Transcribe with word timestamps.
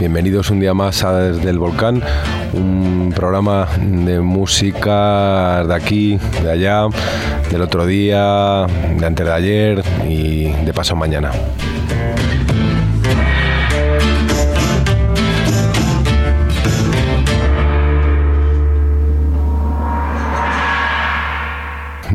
Bienvenidos 0.00 0.48
un 0.48 0.60
día 0.60 0.72
más 0.72 1.04
a 1.04 1.12
Desde 1.12 1.50
el 1.50 1.58
Volcán, 1.58 2.02
un 2.54 3.12
programa 3.14 3.68
de 3.78 4.18
música 4.18 5.62
de 5.62 5.74
aquí, 5.74 6.18
de 6.42 6.50
allá, 6.50 6.86
del 7.50 7.60
otro 7.60 7.84
día, 7.84 8.64
de 8.98 9.04
antes 9.06 9.26
de 9.26 9.32
ayer 9.32 9.82
y 10.08 10.44
de 10.64 10.72
paso 10.72 10.96
mañana. 10.96 11.32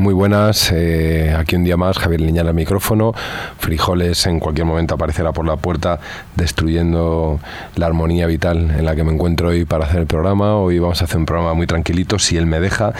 Muy 0.06 0.14
buenas, 0.14 0.70
eh, 0.72 1.34
aquí 1.36 1.56
un 1.56 1.64
día 1.64 1.76
más, 1.76 1.98
Javier 1.98 2.20
Liñán 2.20 2.46
al 2.46 2.54
micrófono. 2.54 3.12
Frijoles 3.58 4.28
en 4.28 4.38
cualquier 4.38 4.64
momento 4.64 4.94
aparecerá 4.94 5.32
por 5.32 5.44
la 5.44 5.56
puerta 5.56 5.98
destruyendo 6.36 7.40
la 7.74 7.86
armonía 7.86 8.28
vital 8.28 8.70
en 8.78 8.84
la 8.84 8.94
que 8.94 9.02
me 9.02 9.12
encuentro 9.12 9.48
hoy 9.48 9.64
para 9.64 9.84
hacer 9.84 10.02
el 10.02 10.06
programa. 10.06 10.58
Hoy 10.58 10.78
vamos 10.78 11.02
a 11.02 11.06
hacer 11.06 11.16
un 11.16 11.26
programa 11.26 11.54
muy 11.54 11.66
tranquilito, 11.66 12.20
si 12.20 12.36
él 12.36 12.46
me 12.46 12.60
deja. 12.60 12.92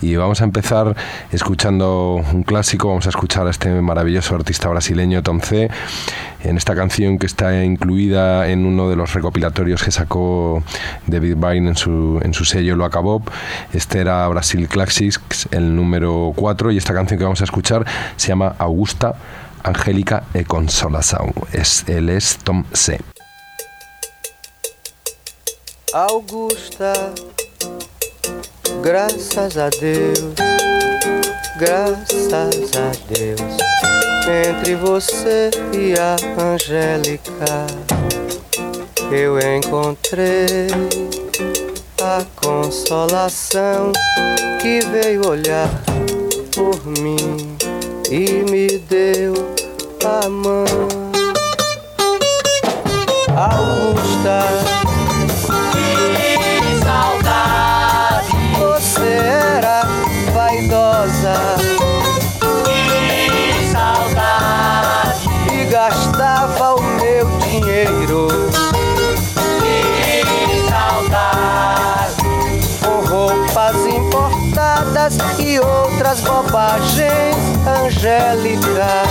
Y 0.00 0.14
vamos 0.14 0.40
a 0.40 0.44
empezar 0.44 0.94
escuchando 1.32 2.22
un 2.32 2.44
clásico, 2.44 2.86
vamos 2.86 3.06
a 3.06 3.08
escuchar 3.08 3.48
a 3.48 3.50
este 3.50 3.68
maravilloso 3.68 4.36
artista 4.36 4.68
brasileño 4.68 5.20
Tom 5.24 5.40
C 5.40 5.68
en 6.44 6.56
esta 6.56 6.74
canción 6.74 7.18
que 7.18 7.26
está 7.26 7.64
incluida 7.64 8.48
en 8.48 8.66
uno 8.66 8.88
de 8.88 8.96
los 8.96 9.12
recopilatorios 9.14 9.82
que 9.82 9.90
sacó 9.90 10.62
David 11.06 11.36
Byrne 11.36 11.70
en 11.70 11.76
su, 11.76 12.20
en 12.22 12.34
su 12.34 12.44
sello 12.44 12.76
Lo 12.76 12.84
Acabó. 12.84 13.22
Este 13.72 14.00
era 14.00 14.26
Brasil 14.28 14.68
Classics, 14.68 15.48
el 15.50 15.74
número 15.74 16.32
4, 16.36 16.72
y 16.72 16.76
esta 16.76 16.94
canción 16.94 17.18
que 17.18 17.24
vamos 17.24 17.40
a 17.40 17.44
escuchar 17.44 17.84
se 18.16 18.28
llama 18.28 18.54
Augusta, 18.58 19.14
Angélica 19.62 20.24
e 20.34 20.44
Consolação. 20.44 21.32
Es, 21.52 21.84
él 21.88 22.08
es 22.08 22.38
Tom 22.38 22.64
C. 22.72 22.98
Augusta, 25.94 26.92
graças 28.82 29.58
a 29.58 29.68
Deus, 29.68 30.34
graças 31.58 32.32
a 32.32 32.90
Deus. 33.12 34.01
Entre 34.28 34.76
você 34.76 35.50
e 35.72 35.94
a 35.98 36.16
Angélica 36.40 37.66
eu 39.10 39.38
encontrei 39.38 40.68
a 42.00 42.24
consolação 42.36 43.92
que 44.60 44.80
veio 44.80 45.28
olhar 45.28 45.68
por 46.54 46.86
mim 46.86 47.56
e 48.10 48.44
me 48.50 48.78
deu 48.78 49.34
a 50.04 50.28
mão. 50.28 50.64
Augusta, 53.36 54.91
importadas 75.02 75.18
e 75.38 75.58
outras 75.58 76.20
bobagens, 76.20 77.36
Angélica. 77.66 79.02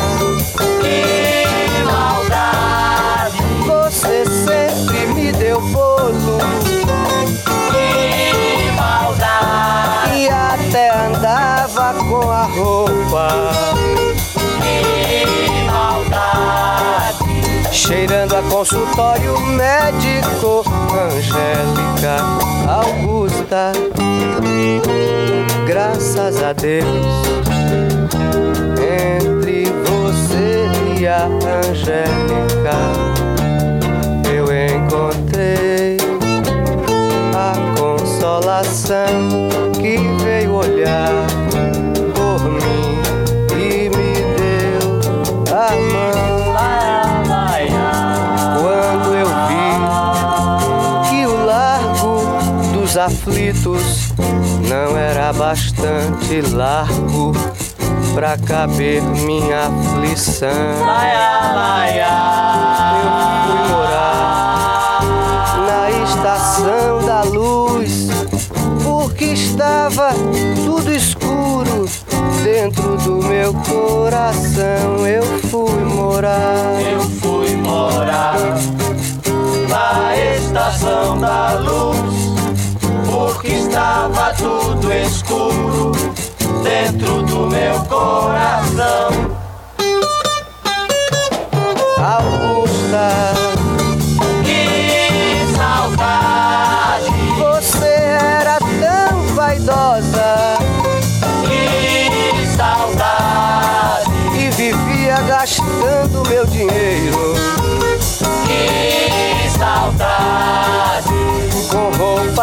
Que 0.81 1.83
maldade! 1.83 3.37
Você 3.65 4.25
sempre 4.25 5.07
me 5.07 5.31
deu 5.31 5.59
bolo. 5.59 6.37
Que 7.71 8.71
maldade! 8.71 10.17
E 10.17 10.29
até 10.29 10.89
andava 11.07 11.93
com 12.05 12.31
a 12.31 12.43
roupa 12.45 13.51
cheirando 17.91 18.35
a 18.35 18.41
consultório 18.43 19.39
médico, 19.39 19.90
Chico, 20.41 20.65
Angélica, 20.97 22.17
Augusta. 22.67 23.73
Graças 25.67 26.41
a 26.41 26.51
Deus, 26.51 26.87
entre 28.81 29.65
você 29.85 30.65
e 30.99 31.05
a 31.05 31.25
Angélica, 31.25 32.75
eu 34.33 34.45
encontrei 34.51 35.97
a 37.35 37.53
consolação 37.79 39.47
que 39.79 39.97
veio 40.23 40.55
olhar 40.55 41.11
por 42.15 42.43
mim. 42.49 42.70
Aflitos 53.05 54.13
não 54.69 54.95
era 54.95 55.33
bastante 55.33 56.41
largo 56.53 57.31
pra 58.13 58.37
caber 58.37 59.01
minha 59.01 59.67
aflição. 59.67 60.49
Eu 61.97 63.11
fui 63.47 63.59
morar 63.69 64.99
na 65.65 65.89
estação 66.03 67.05
da 67.05 67.23
luz, 67.23 68.09
porque 68.83 69.25
estava 69.25 70.13
tudo 70.63 70.91
escuro 70.91 71.89
dentro 72.43 72.97
do 72.97 73.23
meu 73.23 73.53
coração. 73.53 75.07
Eu 75.07 75.23
fui 75.49 75.83
morar. 75.83 76.79
Eu 76.79 77.01
fui 77.01 77.55
morar 77.55 78.35
na 79.67 80.15
estação 80.35 81.17
da 81.17 81.53
luz, 81.53 82.20
porque 83.21 83.49
estava 83.49 84.33
tudo 84.33 84.91
escuro 84.91 85.91
dentro 86.63 87.21
do 87.21 87.47
meu 87.47 87.79
coração. 87.81 89.37
Augusta, 91.99 93.33
Que 94.43 95.55
saudade, 95.55 97.11
você 97.37 97.85
era 97.85 98.57
tão 98.57 99.35
vaidosa. 99.35 100.57
Que 101.45 102.47
saudade, 102.57 104.09
e 104.35 104.49
vivia 104.49 105.21
gastando 105.21 106.27
meu 106.27 106.45
dinheiro 106.47 107.40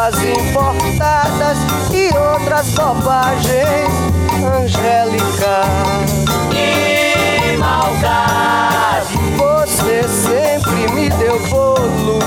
roupas 0.08 0.22
importadas 0.22 1.58
e 1.92 2.16
outras 2.16 2.68
bobagens. 2.70 3.88
Angélica, 4.62 5.62
que 6.50 7.56
maldade, 7.56 9.18
você 9.36 10.04
sempre 10.08 10.92
me 10.92 11.10
deu 11.10 11.38
bolo. 11.48 12.18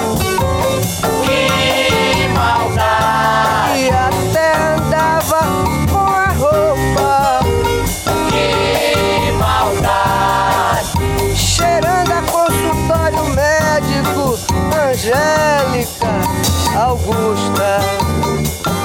Que 1.23 2.27
maldade, 2.29 3.79
e 3.79 3.89
Augusta, 16.91 17.79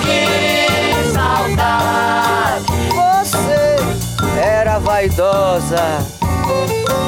Que 0.01 1.11
saudade, 1.13 2.65
você 2.95 3.77
era 4.41 4.79
vaidosa. 4.79 6.07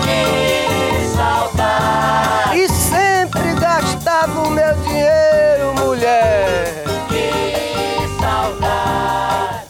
Que 0.03 1.07
saudade, 1.15 2.59
e 2.59 2.69
sempre 2.69 3.55
gastava 3.55 4.41
o 4.41 4.51
meu 4.51 4.75
dinheiro, 4.75 5.73
mulher, 5.79 6.83
que 7.09 8.21
saudade. 8.21 9.69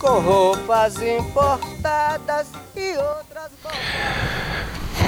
com 0.00 0.18
roupas 0.18 0.96
importadas 1.00 2.48
e 2.74 2.96
outras. 2.96 3.52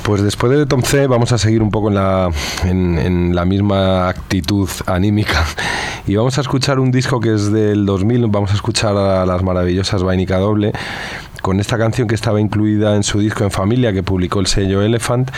Pues 0.08 0.22
después 0.22 0.50
de 0.50 0.64
Tom 0.64 0.80
C 0.80 1.06
vamos 1.06 1.32
a 1.32 1.38
seguir 1.38 1.62
un 1.62 1.70
poco 1.70 1.88
en 1.88 1.96
la, 1.96 2.30
en, 2.64 3.34
la 3.34 3.44
misma 3.44 4.08
actitud 4.08 4.66
anímica 4.86 5.44
y 6.06 6.16
vamos 6.16 6.38
a 6.38 6.40
escuchar 6.40 6.78
un 6.78 6.90
disco 6.90 7.20
que 7.20 7.34
es 7.34 7.52
del 7.52 7.84
2000, 7.84 8.26
vamos 8.28 8.52
a 8.52 8.54
escuchar 8.54 8.96
a 8.96 9.26
las 9.26 9.42
maravillosas 9.42 10.02
Vainica 10.02 10.38
Doble 10.38 10.72
con 11.42 11.60
esta 11.60 11.76
canción 11.76 12.08
que 12.08 12.14
estaba 12.14 12.40
incluida 12.40 12.96
en 12.96 13.02
su 13.02 13.20
disco 13.20 13.44
En 13.44 13.50
Familia 13.50 13.92
que 13.92 14.02
publicó 14.02 14.40
el 14.40 14.46
sello 14.46 14.80
Elephant 14.80 15.30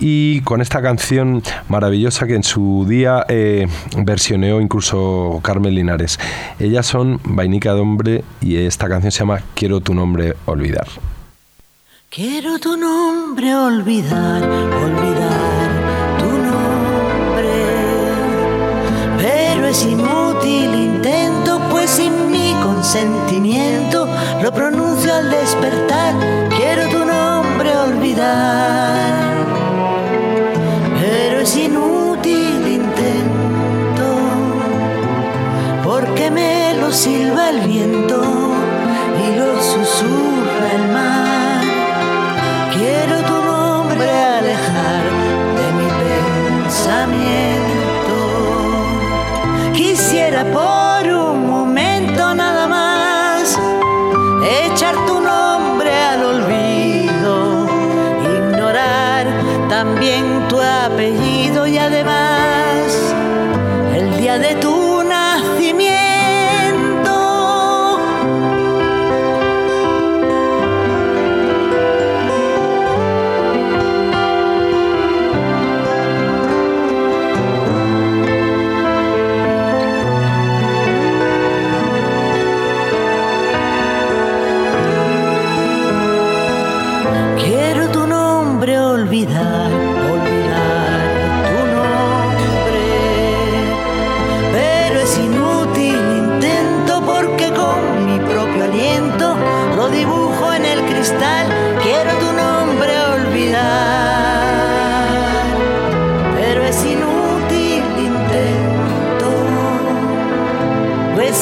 y 0.00 0.40
con 0.40 0.62
esta 0.62 0.82
canción 0.82 1.40
maravillosa 1.68 2.26
que 2.26 2.34
en 2.34 2.42
su 2.42 2.86
día 2.88 3.24
eh, 3.28 3.68
versioneó 3.98 4.60
incluso 4.60 5.38
Carmen 5.44 5.76
Linares. 5.76 6.18
Ellas 6.58 6.86
son 6.86 7.20
Vainica 7.22 7.70
Doble 7.70 8.24
y 8.40 8.56
esta 8.56 8.88
canción 8.88 9.12
se 9.12 9.20
llama 9.20 9.42
Quiero 9.54 9.80
tu 9.80 9.94
nombre 9.94 10.34
olvidar. 10.46 10.88
Quiero 12.10 12.58
tu 12.58 12.74
nombre 12.74 13.54
olvidar, 13.54 14.42
olvidar 14.42 15.68
tu 16.18 16.30
nombre. 16.48 17.52
Pero 19.18 19.66
es 19.66 19.84
inútil 19.84 20.74
intento, 20.74 21.60
pues 21.70 21.90
sin 21.90 22.30
mi 22.30 22.54
consentimiento 22.62 24.08
lo 24.42 24.50
pronuncio 24.50 25.14
al 25.14 25.30
despertar. 25.30 26.14
Quiero 26.56 26.88
tu 26.88 27.04
nombre 27.04 27.76
olvidar. 27.76 29.44
Pero 31.02 31.40
es 31.40 31.56
inútil 31.56 32.68
intento, 32.68 34.08
porque 35.84 36.30
me 36.30 36.72
lo 36.80 36.90
silba 36.90 37.50
el 37.50 37.60
viento 37.68 38.22
y 39.22 39.36
lo 39.36 39.62
susurra 39.62 40.72
el 40.74 40.92
mar. 40.94 41.27
Pensamiento. 47.08 48.16
Quisiera 49.72 50.44
por 50.44 51.06
un 51.08 51.47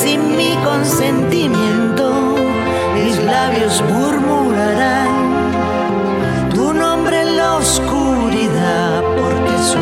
sin 0.07 0.37
mi 0.37 0.57
consentimiento. 0.65 2.07
Mis 2.95 3.17
labios 3.25 3.83
murmurarán 3.93 5.13
tu 6.55 6.73
nombre 6.73 7.23
en 7.23 7.37
la 7.37 7.57
oscuridad 7.57 9.03
porque 9.19 9.55
su 9.71 9.79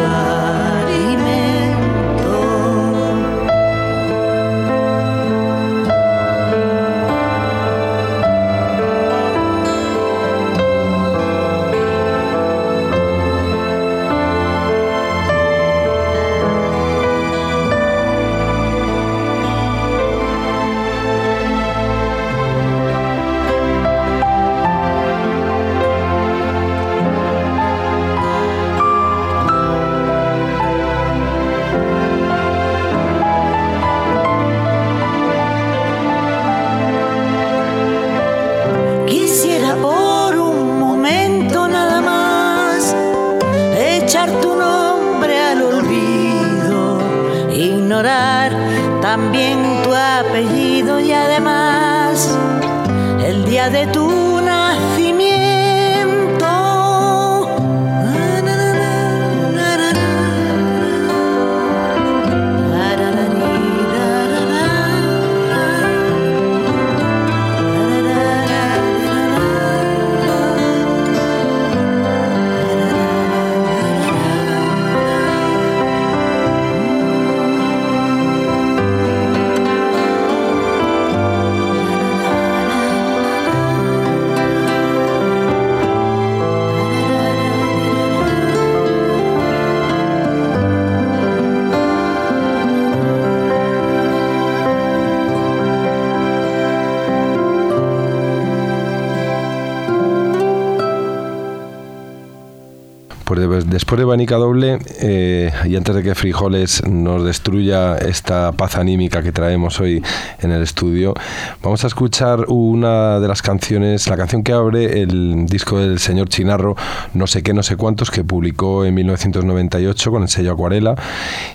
Después 103.35 103.65
de, 103.65 103.71
después 103.71 104.01
Doble, 104.39 104.79
eh, 105.01 105.51
y 105.65 105.75
antes 105.77 105.95
de 105.95 106.03
que 106.03 106.15
Frijoles 106.15 106.87
nos 106.87 107.25
destruya 107.25 107.97
esta 107.97 108.53
paz 108.53 108.77
anímica 108.77 109.23
que 109.23 109.33
traemos 109.33 109.81
hoy 109.81 110.03
en 110.41 110.53
el 110.53 110.63
estudio, 110.63 111.15
vamos 111.63 111.83
a 111.83 111.89
escuchar 111.89 112.45
una 112.49 113.19
de 113.19 113.27
las 113.27 113.43
canciones, 113.43 114.09
la 114.09 114.17
canción 114.17 114.45
que 114.45 114.53
abre 114.53 115.03
el 115.03 115.47
disco 115.47 115.79
del 115.81 115.99
señor 115.99 116.29
Chinarro, 116.29 116.77
No 117.13 117.27
sé 117.27 117.43
qué, 117.43 117.53
no 117.53 117.65
sé 117.65 117.77
cuántos, 117.77 118.11
que 118.11 118.23
publicó 118.23 118.85
en 118.85 118.95
1998 118.95 120.11
con 120.11 120.23
el 120.23 120.29
sello 120.29 120.53
Acuarela. 120.53 120.95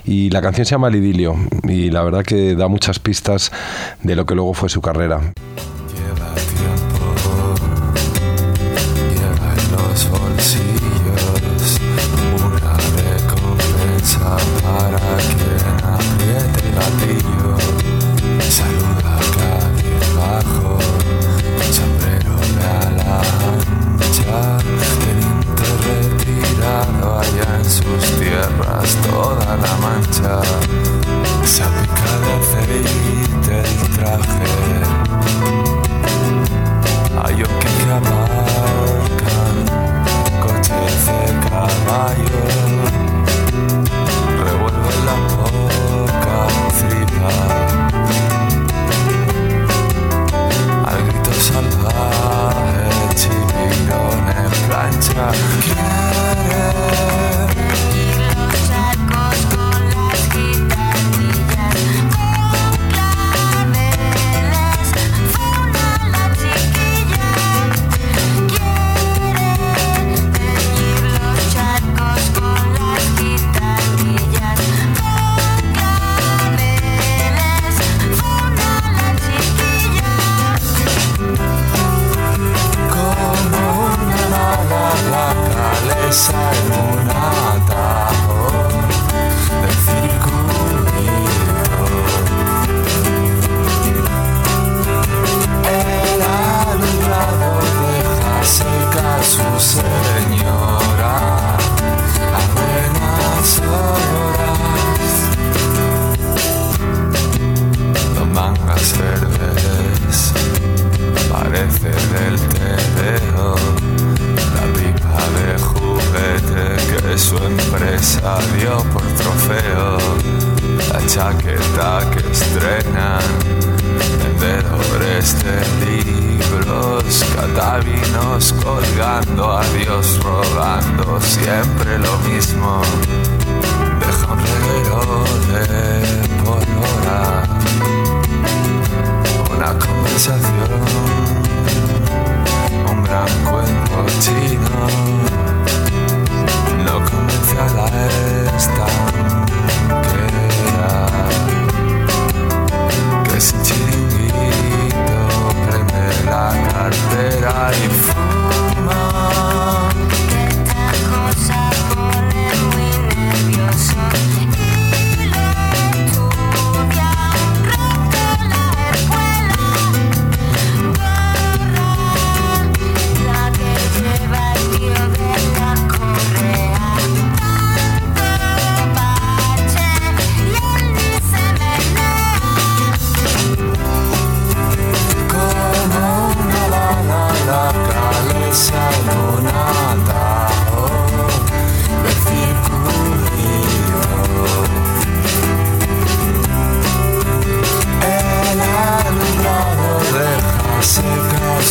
Y 0.04 0.30
la 0.30 0.42
canción 0.42 0.66
se 0.66 0.72
llama 0.72 0.88
El 0.88 0.96
Idilio, 0.96 1.36
y 1.64 1.90
la 1.90 2.02
verdad 2.02 2.24
que 2.24 2.54
da 2.56 2.68
muchas 2.68 2.98
pistas 2.98 3.52
de 4.02 4.16
lo 4.16 4.26
que 4.26 4.34
luego 4.34 4.52
fue 4.52 4.68
su 4.68 4.82
carrera. 4.82 5.32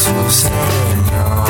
was 0.08 0.34
señor. 0.34 1.49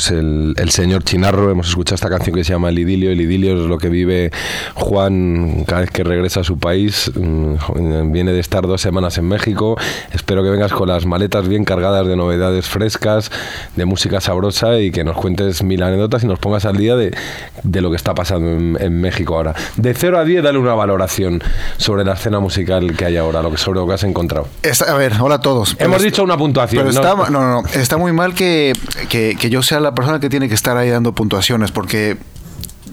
Pues 0.00 0.12
el, 0.12 0.54
el 0.56 0.70
señor 0.70 1.04
Chinarro. 1.04 1.50
Hemos 1.50 1.68
escuchado 1.68 1.96
esta 1.96 2.08
canción 2.08 2.34
que 2.34 2.42
se 2.42 2.54
llama 2.54 2.70
El 2.70 2.78
idilio. 2.78 3.10
El 3.10 3.20
idilio 3.20 3.52
es 3.60 3.66
lo 3.68 3.76
que 3.76 3.90
vive 3.90 4.30
Juan 4.74 5.64
cada 5.66 5.82
vez 5.82 5.90
que 5.90 6.02
regresa 6.04 6.40
a 6.40 6.44
su 6.44 6.58
país. 6.58 7.10
Mm, 7.14 8.10
Viene 8.10 8.32
de 8.32 8.40
estar 8.40 8.66
dos 8.66 8.80
semanas 8.80 9.18
en 9.18 9.26
México. 9.28 9.76
Espero 10.12 10.42
que 10.42 10.48
vengas 10.48 10.72
con 10.72 10.88
las 10.88 11.04
maletas 11.04 11.46
bien 11.48 11.64
cargadas 11.64 12.06
de 12.06 12.16
novedades 12.16 12.66
frescas, 12.66 13.30
de 13.76 13.84
música 13.84 14.20
sabrosa 14.22 14.78
y 14.78 14.90
que 14.90 15.04
nos 15.04 15.16
cuentes 15.16 15.62
mil 15.62 15.82
anécdotas 15.82 16.24
y 16.24 16.26
nos 16.26 16.38
pongas 16.38 16.64
al 16.64 16.76
día 16.78 16.96
de, 16.96 17.14
de 17.62 17.80
lo 17.82 17.90
que 17.90 17.96
está 17.96 18.14
pasando 18.14 18.48
en, 18.52 18.78
en 18.80 19.00
México 19.02 19.36
ahora. 19.36 19.54
De 19.76 19.92
0 19.92 20.18
a 20.18 20.24
10, 20.24 20.42
dale 20.42 20.58
una 20.58 20.72
valoración 20.74 21.42
sobre 21.76 22.04
la 22.04 22.14
escena 22.14 22.40
musical 22.40 22.96
que 22.96 23.04
hay 23.04 23.16
ahora, 23.18 23.42
lo 23.42 23.50
que, 23.50 23.58
sobre 23.58 23.80
lo 23.80 23.86
que 23.86 23.94
has 23.94 24.04
encontrado. 24.04 24.48
Está- 24.62 24.90
a 24.92 24.96
ver, 24.96 25.12
hola 25.20 25.34
a 25.36 25.40
todos. 25.40 25.76
Hemos 25.78 26.00
dicho 26.02 26.24
una 26.24 26.38
puntuación. 26.38 26.84
Pero 26.86 26.94
¿no? 27.02 27.06
está, 27.22 27.30
no, 27.30 27.62
no, 27.62 27.68
está 27.74 27.98
muy 27.98 28.12
mal 28.12 28.32
que, 28.34 28.72
que- 29.10 29.36
que 29.38 29.50
yo 29.50 29.62
sea 29.62 29.78
la 29.80 29.89
persona 29.94 30.20
que 30.20 30.28
tiene 30.28 30.48
que 30.48 30.54
estar 30.54 30.76
ahí 30.76 30.88
dando 30.90 31.12
puntuaciones, 31.12 31.70
porque 31.70 32.16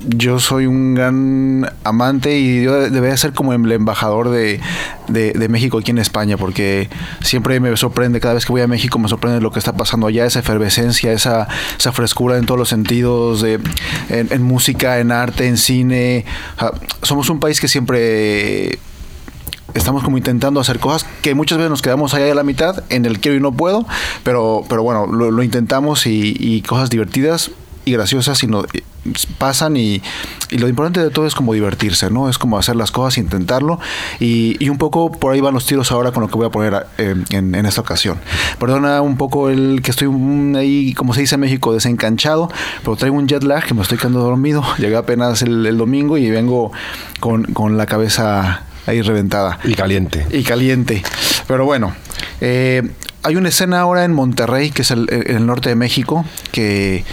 yo 0.08 0.40
soy 0.40 0.68
un 0.68 0.94
gran 0.94 1.72
amante 1.84 2.38
y 2.38 2.64
yo 2.64 2.90
debería 2.90 3.18
ser 3.18 3.34
como 3.34 3.54
el 3.54 3.72
embajador 3.72 4.30
de, 4.30 4.60
de- 5.08 5.50
México 5.50 5.80
aquí 5.80 5.92
en 5.92 5.98
España, 5.98 6.38
porque 6.38 6.90
siempre 7.22 7.60
me 7.60 7.76
sorprende, 7.78 8.20
cada 8.20 8.36
vez 8.36 8.46
que 8.46 8.52
voy 8.52 8.62
a 8.62 8.68
México 8.68 9.00
me 9.00 9.08
sorprende 9.08 9.42
lo 9.42 9.52
que 9.52 9.60
está 9.60 9.74
pasando 9.76 10.08
allá, 10.08 10.26
esa 10.26 10.40
efervescencia, 10.40 11.12
esa, 11.14 11.48
frescura 11.94 12.38
en 12.38 12.46
todos 12.46 12.60
los 12.60 12.70
sentidos, 12.70 13.42
de, 13.42 13.60
en, 14.10 14.44
música, 14.44 15.00
en 15.00 15.12
arte, 15.12 15.48
en 15.48 15.58
cine. 15.58 16.26
Somos 17.02 17.30
un 17.30 17.40
país 17.40 17.60
que 17.60 17.68
siempre 17.68 18.78
estamos 19.74 20.04
como 20.04 20.18
intentando 20.18 20.60
hacer 20.60 20.80
cosas 20.80 21.06
que 21.22 21.36
muchas 21.36 21.58
veces 21.58 21.70
nos 21.70 21.82
quedamos 21.82 22.14
allá 22.14 22.32
a 22.32 22.36
la 22.36 22.44
mitad 22.44 22.84
en 22.90 23.06
el 23.06 23.20
quiero 23.20 23.38
y 23.38 23.42
no 23.42 23.52
puedo, 23.52 23.86
pero, 24.24 24.64
pero 24.68 24.84
bueno, 24.84 25.08
lo, 25.08 25.44
intentamos 25.44 26.06
y, 26.06 26.64
cosas 26.68 26.90
divertidas 26.90 27.52
y 27.86 27.94
graciosas 27.94 28.44
y 28.44 28.48
no, 28.48 28.66
pasan 29.38 29.78
y, 29.78 30.02
lo 30.52 30.68
importante 30.68 31.02
de 31.02 31.10
todo 31.10 31.26
es 31.26 31.36
como 31.36 31.54
divertirse, 31.54 32.10
¿no? 32.10 32.30
Es 32.30 32.38
como 32.38 32.58
hacer 32.58 32.76
las 32.76 32.92
cosas, 32.92 33.18
intentarlo 33.18 33.80
y, 34.20 34.70
un 34.70 34.78
poco 34.78 35.12
por 35.12 35.34
ahí 35.34 35.42
van 35.42 35.54
los 35.54 35.66
tiros 35.66 35.92
ahora 35.92 36.12
con 36.12 36.24
lo 36.24 36.30
que 36.30 36.36
voy 36.36 36.48
a 36.48 36.50
poner 36.50 36.88
eh, 36.98 37.16
en, 37.32 37.56
esta 37.56 37.82
ocasión. 37.82 38.18
Perdona 38.60 39.02
un 39.02 39.18
poco 39.18 39.50
el 39.50 39.82
que 39.82 39.92
estoy 39.92 40.08
ahí, 40.56 40.94
como 40.94 41.14
se 41.14 41.22
dice 41.22 41.36
en 41.36 41.42
México, 41.42 41.74
desencanchado, 41.74 42.50
pero 42.84 42.96
traigo 42.96 43.16
un 43.16 43.28
jet 43.28 43.44
lag 43.44 43.66
que 43.66 43.74
me 43.74 43.82
estoy 43.82 43.98
quedando 43.98 44.20
dormido. 44.20 44.64
Llegué 44.78 44.96
apenas 44.96 45.42
el, 45.42 45.66
el 45.66 45.78
domingo 45.78 46.18
y 46.18 46.30
vengo 46.30 46.72
con, 47.20 47.44
con 47.46 47.78
la 47.78 47.86
cabeza 47.86 48.64
ahí 48.88 49.02
reventada 49.02 49.60
Y 49.64 49.74
caliente. 49.76 50.26
y 50.32 50.44
caliente. 50.44 51.04
Pero 51.48 51.66
bueno, 51.66 51.94
eh, 52.42 52.84
hay 53.24 53.36
una 53.36 53.50
escena 53.50 53.80
ahora 53.82 54.04
en 54.06 54.14
Monterrey, 54.14 54.72
que 54.72 54.82
es 54.82 54.92
el, 54.92 55.08
en 55.12 55.36
el 55.38 55.46
norte 55.46 55.70
de 55.70 55.76
México, 55.76 56.26
que, 56.52 57.04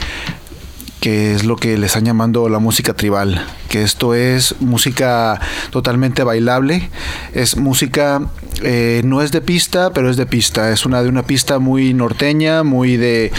que 1.00 1.34
es 1.34 1.44
lo 1.44 1.56
que 1.56 1.76
le 1.76 1.86
están 1.86 2.04
llamando 2.04 2.48
la 2.48 2.58
música 2.58 2.94
tribal, 2.94 3.44
que 3.74 3.82
esto 3.82 4.14
es 4.14 4.54
música 4.60 5.40
totalmente 5.70 6.22
bailable, 6.22 6.90
es 7.32 7.56
música, 7.56 8.22
eh, 8.62 9.02
no 9.04 9.20
es 9.20 9.32
de 9.32 9.40
pista, 9.40 9.90
pero 9.92 10.10
es 10.10 10.16
de 10.16 10.26
pista, 10.26 10.70
es 10.70 10.86
una 10.86 11.02
de 11.02 11.08
una 11.08 11.24
pista 11.24 11.58
muy 11.58 11.92
norteña, 11.92 12.62
muy 12.62 12.96
de, 12.96 13.32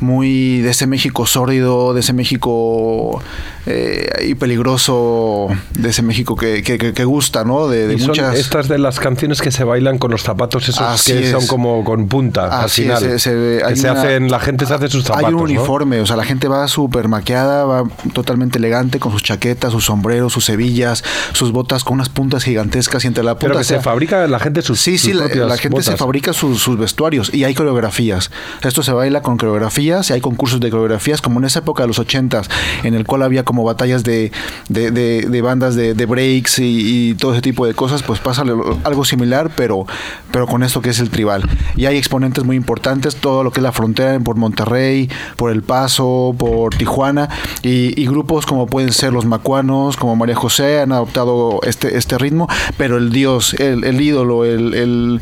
muy 0.00 0.62
de 0.62 0.70
ese 0.70 0.86
México 0.86 1.26
sórdido, 1.26 1.92
de 1.92 2.00
ese 2.00 2.14
México 2.14 3.22
eh, 3.66 4.08
y 4.28 4.34
peligroso, 4.34 5.48
de 5.74 5.90
ese 5.90 6.00
México 6.00 6.36
que, 6.36 6.62
que, 6.62 6.78
que- 6.78 6.94
que 6.94 7.04
gusta, 7.04 7.44
¿no? 7.44 7.68
De, 7.68 7.86
de 7.86 7.94
Y 7.94 7.98
son 7.98 8.08
muchas... 8.08 8.34
estas 8.38 8.68
de 8.68 8.78
las 8.78 8.98
canciones 8.98 9.42
que 9.42 9.50
se 9.50 9.62
bailan 9.64 9.98
con 9.98 10.10
los 10.10 10.22
zapatos 10.22 10.68
esos 10.70 10.80
Así 10.80 11.12
que 11.12 11.30
son 11.30 11.46
como 11.46 11.84
con 11.84 12.08
punta 12.08 12.46
al 12.60 12.64
Así 12.64 12.82
final. 12.82 13.02
es, 13.04 13.22
se- 13.22 13.30
se- 13.30 13.58
que 13.58 13.62
hay 13.66 13.76
se 13.76 13.90
una- 13.90 14.00
hacen, 14.00 14.30
la 14.30 14.40
gente 14.40 14.64
se 14.64 14.72
hace 14.72 14.88
sus 14.88 15.04
zapatos. 15.04 15.26
Hay 15.28 15.34
un 15.34 15.40
¿no? 15.40 15.44
uniforme, 15.44 16.00
o 16.00 16.06
sea, 16.06 16.16
la 16.16 16.24
gente 16.24 16.48
va 16.48 16.66
súper 16.66 17.08
maqueada, 17.08 17.64
va 17.66 17.84
totalmente 18.14 18.58
elegante 18.58 18.98
con 18.98 19.12
sus 19.12 19.22
chaquetas, 19.22 19.70
sus 19.72 19.81
sombreros, 19.84 20.32
sus 20.32 20.48
hebillas, 20.48 21.04
sus 21.32 21.52
botas 21.52 21.84
con 21.84 21.94
unas 21.94 22.08
puntas 22.08 22.44
gigantescas 22.44 23.04
y 23.04 23.08
entre 23.08 23.22
la 23.24 23.34
punta 23.34 23.46
Pero 23.48 23.58
que 23.58 23.64
se 23.64 23.80
fabrica 23.80 24.26
la 24.26 24.38
gente 24.38 24.62
sus 24.62 24.80
Sí, 24.80 24.98
sí, 24.98 25.12
sus 25.12 25.20
la, 25.36 25.56
gente 25.56 25.82
se 25.82 25.96
fabrica 25.96 26.32
sus, 26.32 26.60
sus 26.62 26.78
vestuarios 26.78 27.32
y 27.32 27.44
hay 27.44 27.54
coreografías. 27.54 28.30
Esto 28.62 28.82
se 28.82 28.92
baila 28.92 29.22
con 29.22 29.36
coreografías 29.36 30.10
y 30.10 30.12
hay 30.12 30.20
concursos 30.20 30.60
de 30.60 30.70
coreografías, 30.70 31.20
como 31.20 31.38
en 31.40 31.44
esa 31.46 31.60
época 31.60 31.82
de 31.82 31.88
los 31.88 31.98
ochentas, 31.98 32.48
en 32.82 32.94
el 32.94 33.04
cual 33.06 33.22
había 33.22 33.44
como 33.44 33.64
batallas 33.64 34.02
de, 34.04 34.32
de, 34.68 34.90
de- 34.90 35.22
de 35.28 35.42
bandas 35.42 35.74
de, 35.74 35.94
de 35.94 36.06
breaks 36.06 36.58
y, 36.58 37.10
y 37.10 37.14
todo 37.14 37.32
ese 37.32 37.42
tipo 37.42 37.66
de 37.66 37.74
cosas, 37.74 38.02
pues 38.02 38.18
pasa 38.20 38.42
algo 38.84 39.04
similar, 39.04 39.50
pero, 39.56 39.86
pero 40.30 40.46
con 40.46 40.62
esto 40.62 40.80
que 40.80 40.90
es 40.90 40.98
el 41.00 41.10
tribal. 41.10 41.48
Y 41.76 41.86
hay 41.86 41.96
exponentes 41.96 42.44
muy 42.44 42.56
importantes, 42.56 43.16
todo 43.16 43.44
lo 43.44 43.50
que 43.52 43.60
es 43.60 43.62
la 43.62 43.72
frontera 43.72 44.18
por 44.20 44.36
Monterrey, 44.36 45.08
por 45.36 45.50
El 45.50 45.62
Paso, 45.62 46.34
por 46.38 46.74
Tijuana, 46.74 47.28
y, 47.62 48.00
y 48.00 48.06
grupos 48.06 48.46
como 48.46 48.66
pueden 48.66 48.92
ser 48.92 49.12
los 49.12 49.24
macuanos, 49.24 49.71
como 49.98 50.16
María 50.16 50.34
José, 50.36 50.80
han 50.80 50.92
adoptado 50.92 51.60
este, 51.64 51.96
este 51.96 52.18
ritmo, 52.18 52.48
pero 52.76 52.96
el 52.98 53.10
dios, 53.10 53.54
el, 53.54 53.84
el 53.84 54.00
ídolo, 54.00 54.44
el, 54.44 54.74
el 54.74 55.20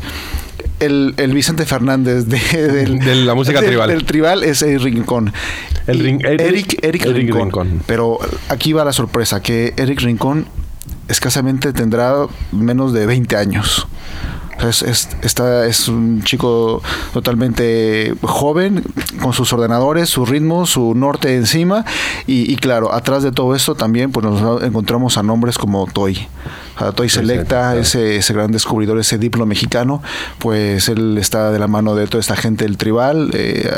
el, 0.79 1.13
el 1.17 1.33
Vicente 1.33 1.65
Fernández 1.65 2.25
de, 2.25 2.39
del- 2.71 2.99
De 2.99 3.15
la 3.15 3.35
música 3.35 3.61
tribal. 3.61 3.87
del 3.89 4.03
tribal 4.03 4.43
es 4.43 4.61
Eric 4.63 4.81
Rincón. 4.81 5.31
El 5.85 5.97
Y 5.97 6.01
Rin- 6.03 6.21
Eric- 6.25 6.41
Eric, 6.41 6.79
Eric, 6.83 7.05
Eric 7.05 7.15
Rincón. 7.17 7.41
Rincón. 7.43 7.81
Pero 7.85 8.17
aquí 8.49 8.73
va 8.73 8.83
la 8.83 8.91
sorpresa, 8.93 9.41
que 9.43 9.73
Eric 9.77 10.01
Rincón 10.01 10.47
escasamente 11.07 11.71
tendrá 11.73 12.13
menos 12.51 12.93
de 12.93 13.05
20 13.05 13.35
años. 13.37 13.87
Es, 14.67 14.81
es, 14.83 15.09
está, 15.21 15.65
es 15.65 15.87
un 15.87 16.23
chico 16.23 16.81
totalmente 17.13 18.13
joven, 18.21 18.83
con 19.21 19.33
sus 19.33 19.51
ordenadores, 19.53 20.09
su 20.09 20.25
ritmo, 20.25 20.65
su 20.65 20.93
norte 20.95 21.35
encima. 21.35 21.85
Y, 22.27 22.51
y 22.51 22.55
claro, 22.57 22.93
atrás 22.93 23.23
de 23.23 23.31
todo 23.31 23.55
esto 23.55 23.75
también 23.75 24.11
pues 24.11 24.25
nos 24.25 24.61
encontramos 24.63 25.17
a 25.17 25.23
nombres 25.23 25.57
como 25.57 25.87
Toy. 25.87 26.27
A 26.81 26.91
Toy 26.91 27.09
Selecta, 27.09 27.77
ese, 27.77 28.17
ese 28.17 28.33
gran 28.33 28.51
descubridor, 28.51 28.99
ese 28.99 29.17
diplo 29.17 29.45
mexicano, 29.45 30.01
pues 30.39 30.89
él 30.89 31.17
está 31.17 31.51
de 31.51 31.59
la 31.59 31.67
mano 31.67 31.95
de 31.95 32.07
toda 32.07 32.19
esta 32.21 32.35
gente 32.35 32.65
del 32.65 32.77
tribal. 32.77 33.31
eh, 33.33 33.69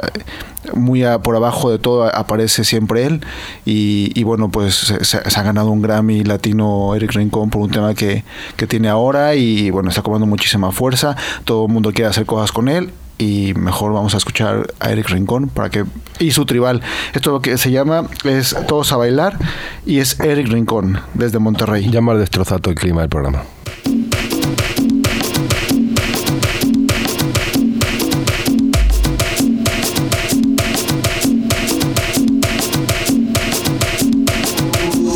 muy 0.73 1.03
a- 1.03 1.19
por 1.19 1.35
abajo 1.35 1.69
de 1.69 1.77
todo 1.77 2.05
aparece 2.05 2.63
siempre 2.63 3.05
él. 3.05 3.21
Y, 3.65 4.11
y 4.17 4.23
bueno, 4.23 4.49
pues 4.49 4.93
se 5.01 5.17
ha 5.17 5.43
ganado 5.43 5.69
un 5.71 5.81
Grammy 5.81 6.23
latino 6.23 6.95
Eric 6.95 7.11
Rincón 7.11 7.49
por 7.49 7.61
un 7.61 7.69
tema 7.69 7.93
que, 7.93 8.23
que 8.55 8.65
tiene 8.65 8.87
ahora. 8.87 9.35
Y 9.35 9.71
bueno, 9.71 9.89
está 9.89 10.01
cobrando 10.03 10.25
muchísima 10.25 10.71
fuerza. 10.71 11.17
Todo 11.43 11.65
el 11.65 11.71
mundo 11.73 11.91
quiere 11.91 12.09
hacer 12.09 12.25
cosas 12.25 12.53
con 12.53 12.69
él. 12.69 12.91
Y 13.23 13.53
mejor 13.53 13.93
vamos 13.93 14.13
a 14.15 14.17
escuchar 14.17 14.73
a 14.81 14.91
Eric 14.91 15.07
Rincón 15.07 15.47
para 15.47 15.69
que. 15.69 15.85
Y 16.19 16.31
su 16.31 16.45
tribal. 16.45 16.81
Esto 17.13 17.31
lo 17.31 17.41
que 17.41 17.57
se 17.57 17.71
llama 17.71 18.07
es 18.25 18.53
Todos 18.67 18.91
a 18.91 18.97
bailar. 18.97 19.37
Y 19.85 19.99
es 19.99 20.19
Eric 20.19 20.49
Rincón 20.49 20.99
desde 21.13 21.39
Monterrey. 21.39 21.89
Ya 21.89 22.01
me 22.01 22.11
has 22.11 22.19
destrozado 22.19 22.69
el 22.69 22.75
clima 22.75 22.99
del 22.99 23.09
programa. 23.09 23.43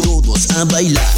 todos 0.01 0.49
a 0.51 0.63
bailar. 0.63 1.16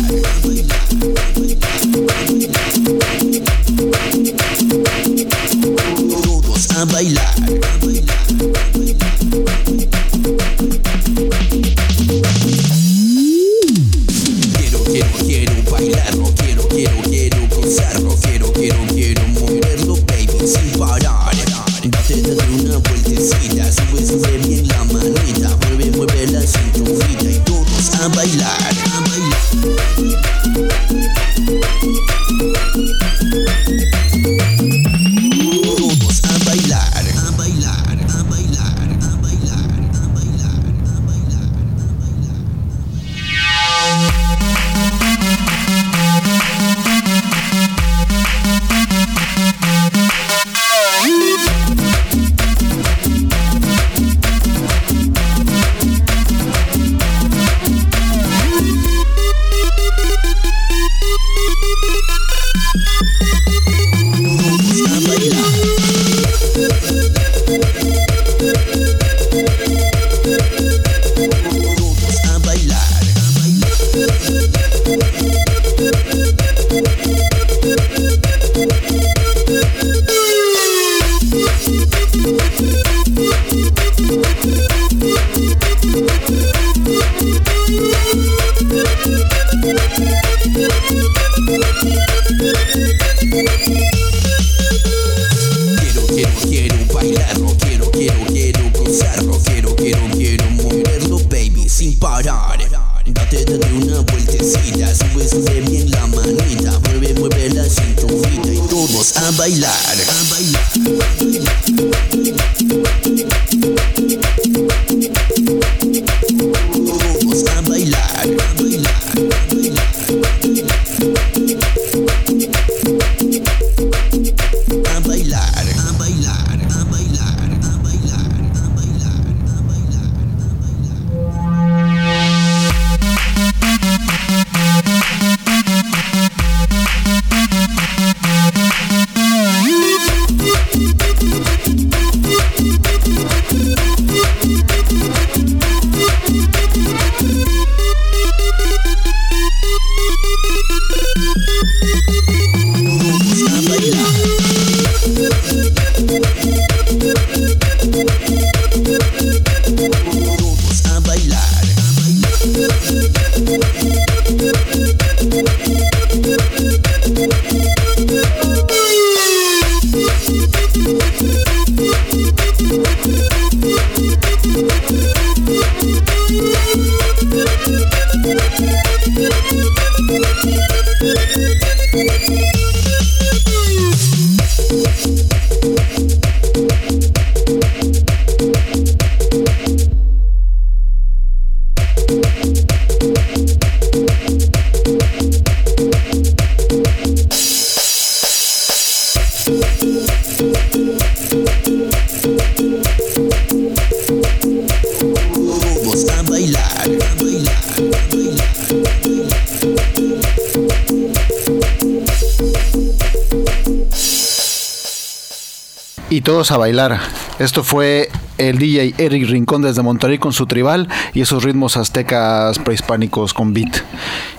Todos 216.39 216.51
a 216.51 216.57
bailar. 216.57 216.97
Esto 217.39 217.65
fue 217.65 218.09
el 218.37 218.59
DJ 218.59 218.95
Eric 218.97 219.27
Rincón 219.29 219.61
desde 219.61 219.81
Monterrey 219.81 220.19
con 220.19 220.31
su 220.31 220.45
tribal 220.47 220.87
y 221.13 221.19
esos 221.19 221.43
ritmos 221.43 221.75
aztecas 221.75 222.57
prehispánicos 222.59 223.33
con 223.33 223.53
beat. 223.53 223.75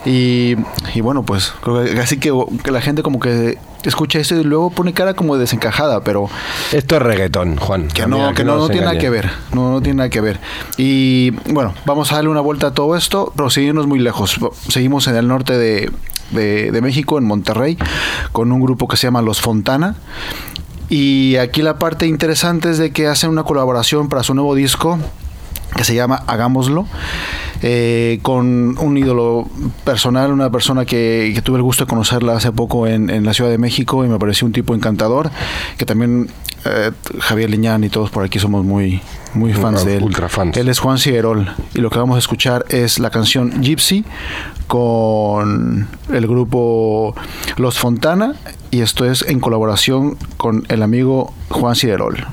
Y, 0.07 0.57
y 0.95 1.03
bueno, 1.03 1.25
pues 1.25 1.53
creo 1.63 1.85
que 1.85 2.01
así 2.01 2.17
que, 2.19 2.33
que 2.65 2.71
la 2.71 2.81
gente 2.81 3.03
como 3.03 3.21
que 3.21 3.59
escucha 3.85 4.19
eso 4.19 4.35
y 4.37 4.45
luego 4.45 4.71
pone 4.71 4.95
cara 4.95 5.13
como 5.13 5.37
desencajada, 5.37 6.03
pero 6.03 6.31
Esto 6.73 6.97
es 6.97 7.03
reggaetón, 7.03 7.57
Juan. 7.59 7.89
que 7.89 8.07
Mira, 8.07 8.29
no, 8.29 8.35
que 8.35 8.45
no, 8.45 8.53
no 8.55 8.59
nos 8.61 8.71
tiene 8.71 8.87
nada 8.87 8.99
que 8.99 9.11
ver. 9.11 9.29
No, 9.53 9.71
no 9.71 9.83
tiene 9.83 9.99
nada 9.99 10.09
que 10.09 10.23
ver. 10.23 10.41
Y 10.79 11.33
bueno, 11.53 11.75
vamos 11.85 12.11
a 12.13 12.15
darle 12.15 12.31
una 12.31 12.41
vuelta 12.41 12.69
a 12.69 12.73
todo 12.73 12.97
esto, 12.97 13.31
pero 13.37 13.51
seguimos 13.51 13.87
muy 13.87 13.99
lejos. 13.99 14.39
Seguimos 14.71 15.07
en 15.07 15.17
el 15.17 15.29
norte 15.29 15.59
de, 15.59 15.91
de- 16.31 16.71
de 16.71 16.81
México, 16.81 17.19
en 17.19 17.25
Monterrey, 17.27 17.77
con 18.33 18.53
un 18.53 18.63
grupo 18.63 18.89
que 18.89 18.97
se 18.97 19.07
llama 19.07 19.21
Los 19.21 19.43
Fontana. 19.43 19.97
Y 20.91 21.37
aquí 21.37 21.63
la 21.63 21.79
parte 21.79 22.07
interesante 22.07 22.71
es 22.71 22.79
de 22.79 22.91
que 22.91 23.07
hacen 23.07 23.31
una 23.31 23.45
colaboración 23.45 24.09
para 24.09 24.23
su 24.23 24.35
nuevo 24.35 24.55
disco 24.55 24.99
que 25.77 25.85
se 25.85 25.95
llama 25.95 26.17
Hagámoslo, 26.27 26.87
eh, 27.63 28.19
con 28.23 28.77
un 28.77 28.99
ídolo 28.99 29.49
personal, 29.85 30.33
una 30.33 30.51
persona 30.51 30.85
que, 30.85 31.31
que 31.33 31.43
tuve 31.43 31.59
el 31.59 31.63
gusto 31.63 31.85
de 31.85 31.89
conocerla 31.89 32.35
hace 32.37 32.51
poco 32.51 32.87
en, 32.89 33.09
en 33.09 33.25
la 33.25 33.33
Ciudad 33.33 33.51
de 33.51 33.59
México 33.59 34.05
y 34.05 34.09
me 34.09 34.19
pareció 34.19 34.47
un 34.47 34.53
tipo 34.53 34.75
encantador, 34.75 35.31
que 35.79 35.87
también 35.87 36.29
eh, 36.65 36.91
Javier 37.21 37.51
Liñán 37.51 37.85
y 37.85 37.89
todos 37.89 38.11
por 38.11 38.25
aquí 38.25 38.39
somos 38.39 38.65
muy, 38.65 39.01
muy 39.35 39.53
fans 39.53 39.85
de 39.85 39.97
él. 39.97 40.03
Ultra 40.03 40.29
fans. 40.29 40.57
Él 40.57 40.69
es 40.69 40.81
Juan 40.81 40.99
Ciderol 40.99 41.55
y 41.75 41.81
lo 41.81 41.89
que 41.89 41.99
vamos 41.99 42.17
a 42.17 42.19
escuchar 42.19 42.67
es 42.69 42.99
la 42.99 43.11
canción 43.11 43.63
Gypsy 43.63 44.05
con 44.67 45.89
el 46.13 46.27
grupo 46.27 47.15
Los 47.57 47.79
Fontana 47.79 48.35
y 48.71 48.83
esto 48.83 49.05
es 49.05 49.23
en 49.23 49.41
colaboración 49.41 50.17
con 50.37 50.65
el 50.69 50.83
amigo 50.83 51.33
Juan 51.49 51.75
Ciderol. 51.75 52.27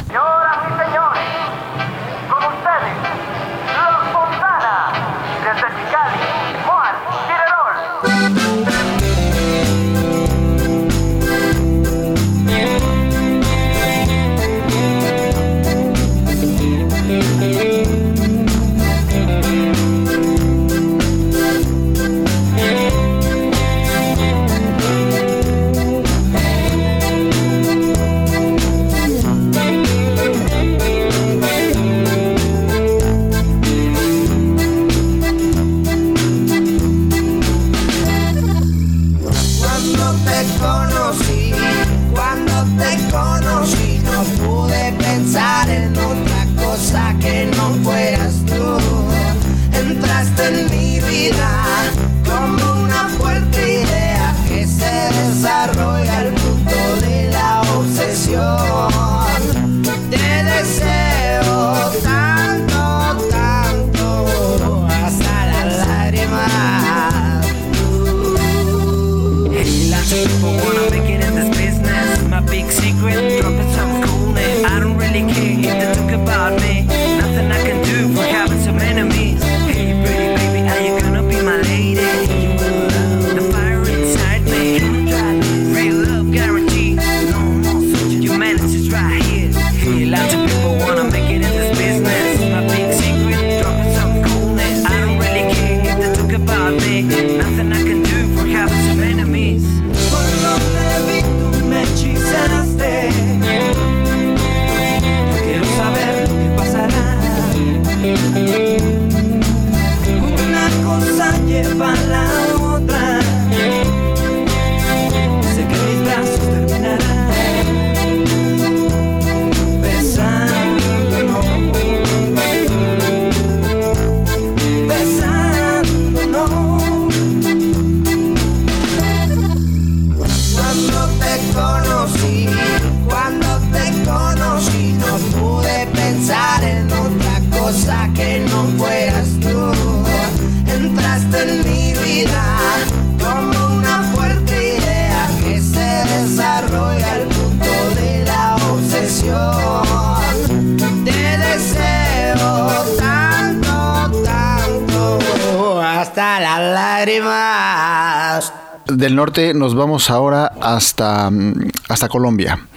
Del 159.08 159.16
norte 159.16 159.54
nos 159.54 159.74
vamos 159.74 160.10
ahora 160.10 160.52
hasta, 160.60 161.32
mm, 161.32 161.70
hasta 161.88 162.10
Colombia. 162.10 162.68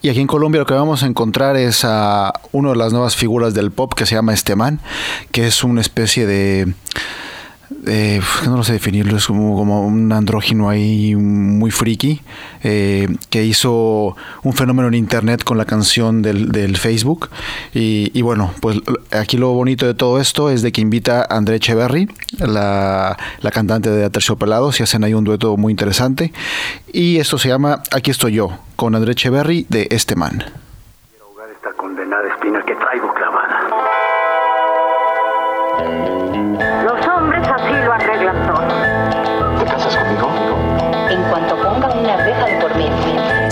Y 0.00 0.10
aquí 0.10 0.20
en 0.20 0.28
Colombia 0.28 0.60
lo 0.60 0.64
que 0.64 0.74
vamos 0.74 1.02
a 1.02 1.06
encontrar 1.06 1.56
es 1.56 1.84
a 1.84 2.32
una 2.52 2.70
de 2.70 2.76
las 2.76 2.92
nuevas 2.92 3.16
figuras 3.16 3.52
del 3.52 3.72
pop 3.72 3.92
que 3.92 4.06
se 4.06 4.14
llama 4.14 4.32
Esteman, 4.32 4.78
que 5.32 5.48
es 5.48 5.64
una 5.64 5.80
especie 5.80 6.24
de... 6.24 6.72
de- 7.82 8.18
uf, 8.18 8.46
no 8.46 8.56
lo 8.56 8.64
sé 8.64 8.74
definirlo, 8.74 9.16
es 9.16 9.26
como, 9.26 9.56
como 9.56 9.86
un 9.86 10.12
andrógino 10.12 10.68
ahí 10.68 11.14
muy 11.16 11.70
friki, 11.70 12.20
eh, 12.62 13.08
que 13.30 13.44
hizo 13.44 14.16
un 14.42 14.52
fenómeno 14.52 14.88
en 14.88 14.94
internet 14.94 15.44
con 15.44 15.58
la 15.58 15.64
canción 15.64 16.22
del, 16.22 16.76
Facebook. 16.76 17.30
Y, 17.74 18.10
y 18.14 18.22
bueno, 18.22 18.52
pues 18.60 18.78
aquí 19.10 19.36
lo 19.36 19.52
bonito 19.52 19.86
de 19.86 19.94
todo 19.94 20.20
esto 20.20 20.50
es 20.50 20.62
de 20.62 20.72
que 20.72 20.80
invita 20.80 21.22
a 21.22 21.36
André 21.36 21.56
Echeverry, 21.56 22.08
la, 22.38 23.16
la 23.40 23.50
cantante 23.50 23.90
de 23.90 24.04
Aterciopelados, 24.04 24.80
y 24.80 24.82
hacen 24.82 25.04
ahí 25.04 25.14
un 25.14 25.24
dueto 25.24 25.56
muy 25.56 25.70
interesante. 25.70 26.32
Y 26.92 27.18
esto 27.18 27.38
se 27.38 27.48
llama 27.48 27.82
Aquí 27.92 28.10
estoy 28.10 28.32
yo, 28.34 28.58
con 28.76 28.94
André 28.94 29.12
Echeverry 29.12 29.66
de 29.68 29.88
Este 29.90 30.16
Man. 30.16 30.44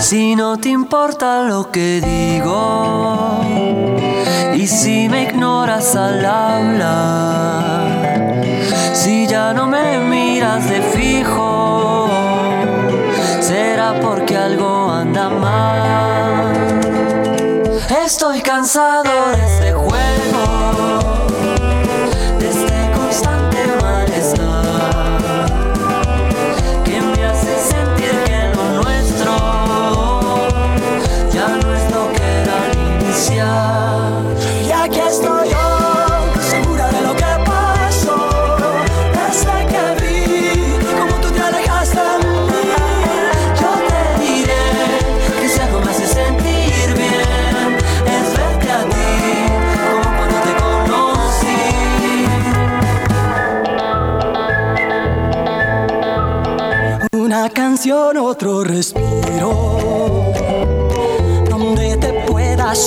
Si 0.01 0.35
no 0.35 0.57
te 0.57 0.69
importa 0.69 1.43
lo 1.43 1.69
que 1.69 2.01
digo 2.01 3.39
y 4.55 4.65
si 4.65 5.07
me 5.07 5.21
ignoras 5.23 5.95
al 5.95 6.25
hablar, 6.25 7.85
si 8.93 9.27
ya 9.27 9.53
no 9.53 9.67
me 9.67 9.99
miras 9.99 10.67
de 10.67 10.81
fijo, 10.81 12.09
será 13.41 13.93
porque 14.01 14.35
algo 14.35 14.91
anda 14.91 15.29
mal. 15.29 16.81
Estoy 18.03 18.41
cansado 18.41 19.31
de 19.31 19.45
este 19.45 19.71
juego, 19.71 19.90
Canción, 57.49 58.17
otro 58.17 58.63
respiro, 58.63 59.81
donde 61.49 61.97
te 61.97 62.13
puedas 62.27 62.77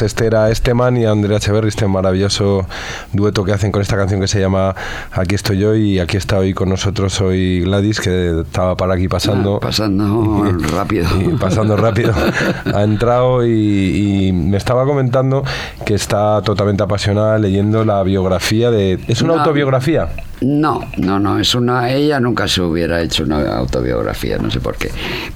Pues 0.00 0.12
este 0.12 0.24
era 0.28 0.48
Esteman 0.48 0.96
y 0.96 1.04
Andrea 1.04 1.36
Echeverri, 1.36 1.68
este 1.68 1.86
maravilloso 1.86 2.66
dueto 3.12 3.44
que 3.44 3.52
hacen 3.52 3.70
con 3.70 3.82
esta 3.82 3.96
canción 3.98 4.18
que 4.18 4.28
se 4.28 4.40
llama 4.40 4.74
Aquí 5.12 5.34
estoy 5.34 5.58
yo 5.58 5.74
y 5.74 5.98
aquí 5.98 6.16
está 6.16 6.38
hoy 6.38 6.54
con 6.54 6.70
nosotros 6.70 7.20
hoy 7.20 7.60
Gladys, 7.60 8.00
que 8.00 8.40
estaba 8.40 8.78
para 8.78 8.94
aquí 8.94 9.08
pasando. 9.08 9.56
Ah, 9.56 9.60
pasando 9.66 10.42
rápido. 10.74 11.06
Y 11.20 11.36
pasando 11.36 11.76
rápido. 11.76 12.14
ha 12.74 12.82
entrado 12.82 13.44
y, 13.46 14.28
y 14.28 14.32
me 14.32 14.56
estaba 14.56 14.86
comentando 14.86 15.44
que 15.84 15.92
está 15.92 16.40
totalmente 16.40 16.82
apasionada 16.82 17.36
leyendo 17.36 17.84
la 17.84 18.02
biografía 18.02 18.70
de... 18.70 18.98
¿Es 19.06 19.20
una 19.20 19.34
No. 19.34 19.40
autobiografía? 19.40 20.08
No, 20.40 20.80
no, 20.96 21.20
no, 21.20 21.38
es 21.38 21.54
una. 21.54 21.90
Ella 21.92 22.20
nunca 22.20 22.48
se 22.48 22.62
hubiera 22.62 23.02
hecho 23.02 23.24
una 23.24 23.58
autobiografía, 23.58 24.38
no 24.38 24.50
sé 24.50 24.60
por 24.60 24.76
qué. 24.76 24.90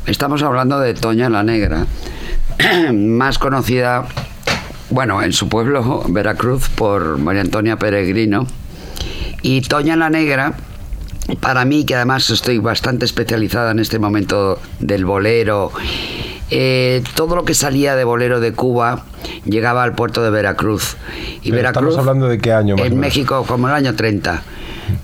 Estamos 0.07 0.43
hablando 0.43 0.81
de 0.81 0.95
Toña 0.95 1.29
la 1.29 1.43
Negra, 1.43 1.85
más 2.95 3.39
conocida, 3.39 4.07
bueno, 4.95 5.23
en 5.23 5.33
su 5.33 5.49
pueblo, 5.49 6.05
Veracruz, 6.09 6.69
por 6.69 7.19
María 7.19 7.41
Antonia 7.41 7.77
Peregrino. 7.77 8.47
Y 9.43 9.61
Toña 9.63 9.97
la 9.97 10.09
Negra, 10.09 10.55
para 11.41 11.65
mí, 11.65 11.85
que 11.85 11.97
además 11.97 12.31
estoy 12.31 12.59
bastante 12.59 13.05
especializada 13.05 13.73
en 13.73 13.81
este 13.81 13.99
momento 13.99 14.61
del 14.79 15.05
bolero, 15.05 15.73
eh, 16.51 17.03
todo 17.17 17.35
lo 17.35 17.45
que 17.45 17.55
salía 17.55 17.97
de 17.97 18.05
bolero 18.05 18.39
de 18.39 18.53
Cuba 18.53 19.05
llegaba 19.45 19.83
al 19.83 19.97
puerto 19.97 20.23
de 20.23 20.31
Veracruz. 20.31 20.97
Y 21.43 21.51
Pero 21.51 21.57
Veracruz, 21.57 21.89
estamos 21.89 21.99
hablando 21.99 22.29
de 22.29 22.39
qué 22.39 22.53
año, 22.53 22.77
más 22.77 22.87
En. 22.87 23.01
México, 23.01 23.45
como 23.49 23.67
el 23.67 23.75
año 23.75 23.97
30, 23.97 24.43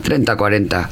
30, 0.04 0.36
40. 0.36 0.90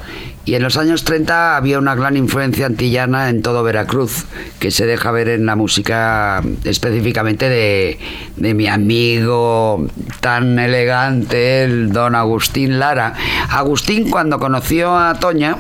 Y 0.49 0.55
en 0.55 0.63
los 0.63 0.79
años 0.79 1.05
30 1.05 1.59
había 1.59 1.79
una 1.79 1.95
gran 1.95 2.17
influencia 2.17 2.65
antillana 2.65 3.29
en 3.29 3.43
todo 3.43 3.63
Veracruz, 3.63 4.25
que 4.59 4.71
se 4.71 4.87
deja 4.87 5.11
ver 5.11 5.29
en 5.29 5.45
la 5.45 5.57
música 5.57 6.43
específicamente 6.65 7.51
de, 7.51 8.55
mi 8.55 8.67
amigo 8.67 9.87
tan 10.21 10.59
elegante, 10.59 11.65
el 11.65 11.93
don 11.93 12.15
Agustín 12.15 12.79
Lara. 12.79 13.13
Agustín 13.51 14.09
cuando 14.09 14.39
conoció 14.39 14.97
a 14.97 15.21
Toña, 15.21 15.59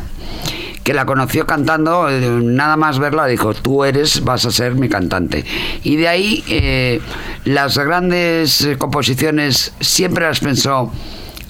que 0.85 0.94
la 0.94 1.05
conoció 1.05 1.46
cantando, 1.46 2.09
nada 2.40 2.79
más 2.79 2.98
verla 2.98 3.27
dijo, 3.27 3.53
tú 3.53 3.85
eres, 3.85 4.24
vas 4.24 4.46
a 4.46 4.51
ser 4.51 4.74
mi 4.74 4.88
cantante. 4.88 5.44
Y 5.85 5.96
de 5.96 6.09
ahí 6.09 6.44
eh, 6.48 7.03
las 7.44 7.77
grandes 7.77 8.62
eh, 8.62 8.79
composiciones 8.79 9.74
siempre 9.81 10.24
las 10.24 10.40
pensó 10.40 10.90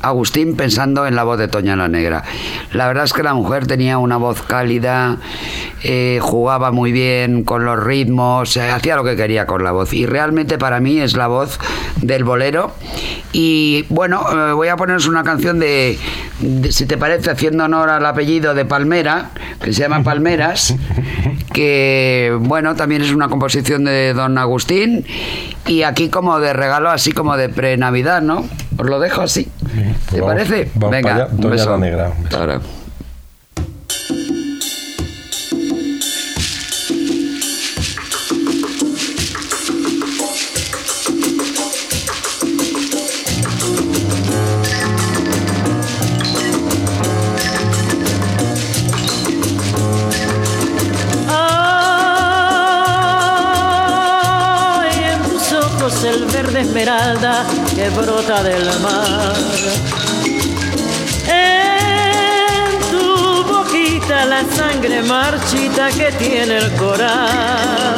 Agustín 0.00 0.56
pensando 0.56 1.06
en 1.06 1.16
la 1.16 1.24
voz 1.24 1.38
de 1.38 1.48
Toña 1.48 1.76
la 1.76 1.88
Negra. 1.88 2.24
La 2.72 2.86
verdad 2.86 3.04
es 3.04 3.12
que 3.12 3.22
la 3.22 3.34
mujer 3.34 3.66
tenía 3.66 3.98
una 3.98 4.16
voz 4.16 4.42
cálida, 4.42 5.18
eh, 5.82 6.18
jugaba 6.20 6.70
muy 6.70 6.92
bien 6.92 7.44
con 7.44 7.64
los 7.64 7.82
ritmos, 7.82 8.56
eh, 8.56 8.70
hacía 8.70 8.96
lo 8.96 9.04
que 9.04 9.16
quería 9.16 9.46
con 9.46 9.64
la 9.64 9.72
voz. 9.72 9.92
Y 9.92 10.06
realmente 10.06 10.58
para 10.58 10.80
mí 10.80 10.98
es 10.98 11.16
la 11.16 11.26
voz 11.26 11.58
del 12.00 12.24
bolero. 12.24 12.74
Y 13.32 13.84
bueno, 13.88 14.24
eh, 14.32 14.52
voy 14.52 14.68
a 14.68 14.76
poneros 14.76 15.06
una 15.06 15.22
canción 15.22 15.58
de, 15.58 15.98
de, 16.40 16.72
si 16.72 16.86
te 16.86 16.96
parece, 16.96 17.30
haciendo 17.30 17.64
honor 17.64 17.90
al 17.90 18.06
apellido 18.06 18.54
de 18.54 18.64
Palmera, 18.64 19.30
que 19.62 19.72
se 19.72 19.80
llama 19.80 20.02
Palmeras, 20.02 20.74
que 21.52 22.36
bueno, 22.40 22.74
también 22.74 23.02
es 23.02 23.12
una 23.12 23.28
composición 23.28 23.84
de 23.84 24.14
don 24.14 24.38
Agustín. 24.38 25.04
Y 25.66 25.82
aquí 25.82 26.08
como 26.08 26.40
de 26.40 26.54
regalo, 26.54 26.88
así 26.88 27.12
como 27.12 27.36
de 27.36 27.48
pre-Navidad, 27.48 28.22
¿no? 28.22 28.46
Os 28.78 28.86
lo 28.86 29.00
dejo 29.00 29.22
así. 29.22 29.48
¿Te 30.10 30.20
vamos- 30.20 30.34
parece? 30.34 30.70
vamos 30.74 30.90
Venga, 30.90 31.10
para 31.10 31.24
allá. 31.24 31.34
un 31.34 31.50
beso. 31.50 31.70
la 31.70 31.78
Negra. 31.78 32.04
Un 32.08 32.10
beso. 32.10 32.24
Hasta 32.24 32.38
ahora. 32.38 32.60
Ay, 53.68 55.04
en 55.12 55.22
tus 55.30 55.52
ojos 55.52 56.04
el 56.04 56.24
verde 56.26 56.60
esmeralda 56.60 57.44
brota 57.90 58.42
del 58.42 58.64
mar. 58.80 59.36
En 61.26 62.78
tu 62.90 63.44
boquita 63.44 64.24
la 64.24 64.42
sangre 64.54 65.02
marchita 65.02 65.90
que 65.90 66.10
tiene 66.12 66.56
el 66.58 66.72
coral. 66.74 67.96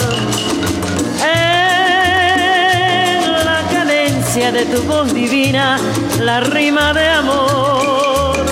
En 1.23 3.45
la 3.45 3.63
cadencia 3.71 4.51
de 4.53 4.65
tu 4.67 4.83
voz 4.83 5.13
divina, 5.13 5.79
la 6.21 6.41
rima 6.41 6.93
de 6.93 7.09
amor. 7.09 8.47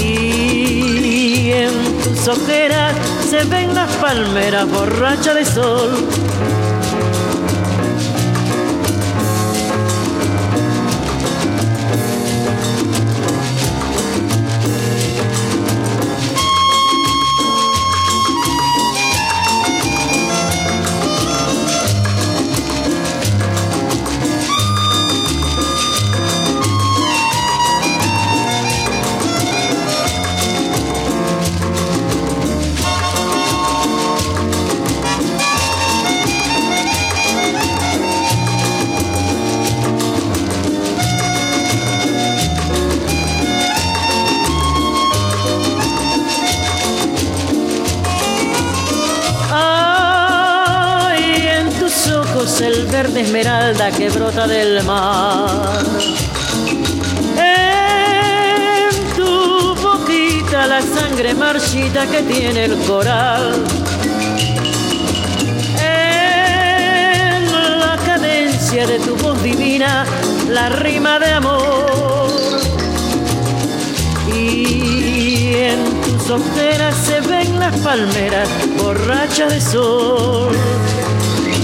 Y 0.00 1.52
en 1.52 1.98
tus 2.02 2.28
ojeras 2.28 2.94
se 3.28 3.44
ven 3.44 3.74
las 3.74 3.90
palmeras 3.96 4.66
borrachas 4.68 5.34
de 5.34 5.44
sol. 5.44 6.08
Que 53.90 54.08
brota 54.08 54.46
del 54.48 54.82
mar. 54.84 55.84
En 57.36 59.14
tu 59.14 59.74
boquita 59.76 60.66
la 60.66 60.82
sangre 60.82 61.34
marchita 61.34 62.06
que 62.06 62.22
tiene 62.22 62.64
el 62.64 62.76
coral. 62.78 63.54
En 65.78 67.80
la 67.80 67.96
cadencia 68.04 68.86
de 68.86 68.98
tu 68.98 69.14
voz 69.16 69.40
divina, 69.42 70.04
la 70.48 70.68
rima 70.68 71.20
de 71.20 71.32
amor. 71.32 72.30
Y 74.34 75.54
en 75.54 76.00
tus 76.00 76.30
ojeras 76.30 76.96
se 77.06 77.20
ven 77.20 77.58
las 77.58 77.76
palmeras 77.78 78.48
borrachas 78.78 79.52
de 79.52 79.60
sol, 79.60 80.56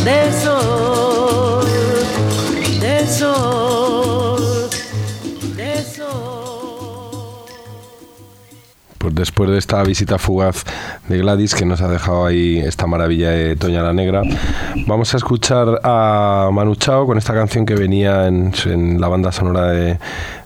de 0.05 0.33
sol, 0.41 1.01
después 9.23 9.49
de 9.51 9.59
esta 9.59 9.81
visita 9.85 10.18
fugaz 10.18 10.64
de 11.07 11.18
Gladys, 11.18 11.55
que 11.55 11.64
nos 11.64 11.81
ha 11.81 11.87
dejado 11.87 12.27
ahí 12.27 12.59
esta 12.59 12.89
maravilla 12.89 13.31
de 13.31 13.55
Toña 13.55 13.81
la 13.81 13.93
Negra, 13.93 14.23
vamos 14.89 15.14
a 15.14 15.16
escuchar 15.16 15.81
a 15.85 16.51
Manu 16.53 16.75
Chao 16.75 17.07
con 17.07 17.18
esta 17.18 17.33
canción 17.33 17.64
que 17.64 17.77
venía 17.77 18.27
en, 18.27 19.01
la 19.01 19.07
banda 19.07 19.31
sonora 19.31 19.68
de, 19.68 19.99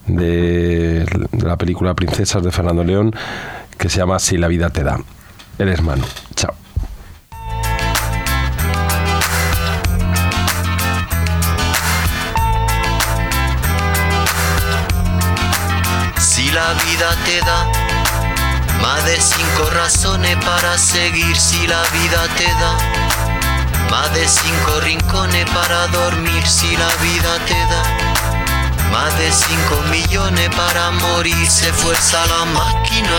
de 0.07 1.07
la 1.43 1.57
película 1.57 1.95
Princesas 1.95 2.43
de 2.43 2.51
Fernando 2.51 2.85
León, 2.85 3.14
que 3.79 3.89
se 3.89 3.97
llama 3.97 4.18
Si 4.18 4.37
la 4.37 4.47
vida 4.47 4.68
te 4.68 4.85
da. 4.85 4.99
Eres 5.59 5.81
Manu. 5.81 6.05
Chao. 6.35 6.55
Si 16.18 16.51
la 16.51 16.74
vida 16.74 17.16
te 17.24 17.41
da 17.41 17.86
más 18.87 19.05
de 19.05 19.20
cinco 19.20 19.68
razones 19.70 20.37
para 20.45 20.78
seguir, 20.78 21.37
si 21.37 21.66
la 21.66 21.82
vida 21.97 22.22
te 22.39 22.47
da. 22.62 22.72
Más 23.91 24.14
de 24.14 24.28
cinco 24.28 24.78
rincones 24.80 25.45
para 25.51 25.89
dormir, 25.89 26.47
si 26.47 26.76
la 26.76 26.91
vida 27.03 27.32
te 27.49 27.61
da. 27.72 27.82
Más 28.93 29.12
de 29.18 29.32
cinco 29.32 29.76
millones 29.91 30.49
para 30.55 30.93
morir, 30.93 31.51
se 31.51 31.72
fuerza 31.72 32.24
la 32.26 32.45
máquina 32.61 33.18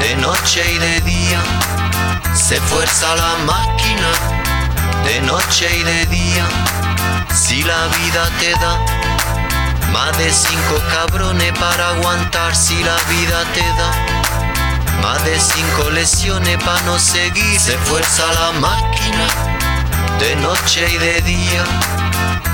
de 0.00 0.16
noche 0.16 0.60
y 0.74 0.78
de 0.78 1.00
día, 1.02 1.40
se 2.34 2.60
fuerza 2.62 3.14
la 3.14 3.32
máquina 3.52 4.10
de 5.04 5.20
noche 5.20 5.68
y 5.72 5.84
de 5.84 6.06
día. 6.06 6.46
Si 7.32 7.62
la 7.62 7.86
vida 7.98 8.28
te 8.40 8.50
da 8.62 8.74
más 9.92 10.18
de 10.18 10.32
cinco 10.32 10.76
cabrones 10.92 11.52
para 11.60 11.90
aguantar, 11.90 12.56
si 12.56 12.82
la 12.82 12.96
vida 13.08 13.44
te 13.54 13.66
da 13.80 14.13
más 15.04 15.22
de 15.22 15.38
cinco 15.38 15.90
lesiones 15.90 16.56
para 16.64 16.80
no 16.82 16.98
seguir, 16.98 17.60
se 17.60 17.76
fuerza 17.76 18.24
la 18.32 18.52
máquina 18.52 19.26
de 20.18 20.34
noche 20.36 20.90
y 20.90 20.96
de 20.96 21.20
día, 21.20 21.62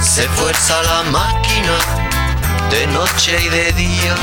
se 0.03 0.29
fuerza 0.31 0.83
la 0.83 1.03
máquina 1.13 1.77
de 2.73 2.89
noche 2.89 3.41
y 3.41 3.49
de 3.51 3.73
día. 3.73 4.15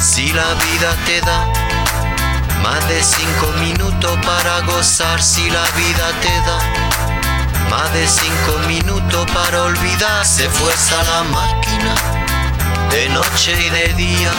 Si 0.00 0.32
la 0.32 0.50
vida 0.66 0.90
te 1.04 1.20
da 1.22 1.40
más 2.62 2.88
de 2.88 3.02
cinco 3.02 3.46
minutos 3.58 4.16
para 4.24 4.60
gozar, 4.60 5.20
si 5.20 5.50
la 5.50 5.66
vida 5.80 6.06
te 6.22 6.34
da 6.48 6.58
más 7.70 7.92
de 7.92 8.06
cinco 8.06 8.52
minutos 8.68 9.28
para 9.32 9.64
olvidar, 9.64 10.24
se 10.24 10.48
fuerza 10.48 11.02
la 11.02 11.22
máquina 11.24 12.15
de 12.96 13.10
noche 13.10 13.52
y 13.60 13.68
de 13.68 13.92
día, 13.92 14.32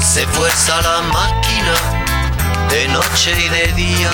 se 0.00 0.26
fuerza 0.26 0.82
la 0.82 1.02
máquina 1.02 1.74
de 2.68 2.88
noche 2.88 3.30
y 3.38 3.48
de 3.48 3.66
día. 3.74 4.10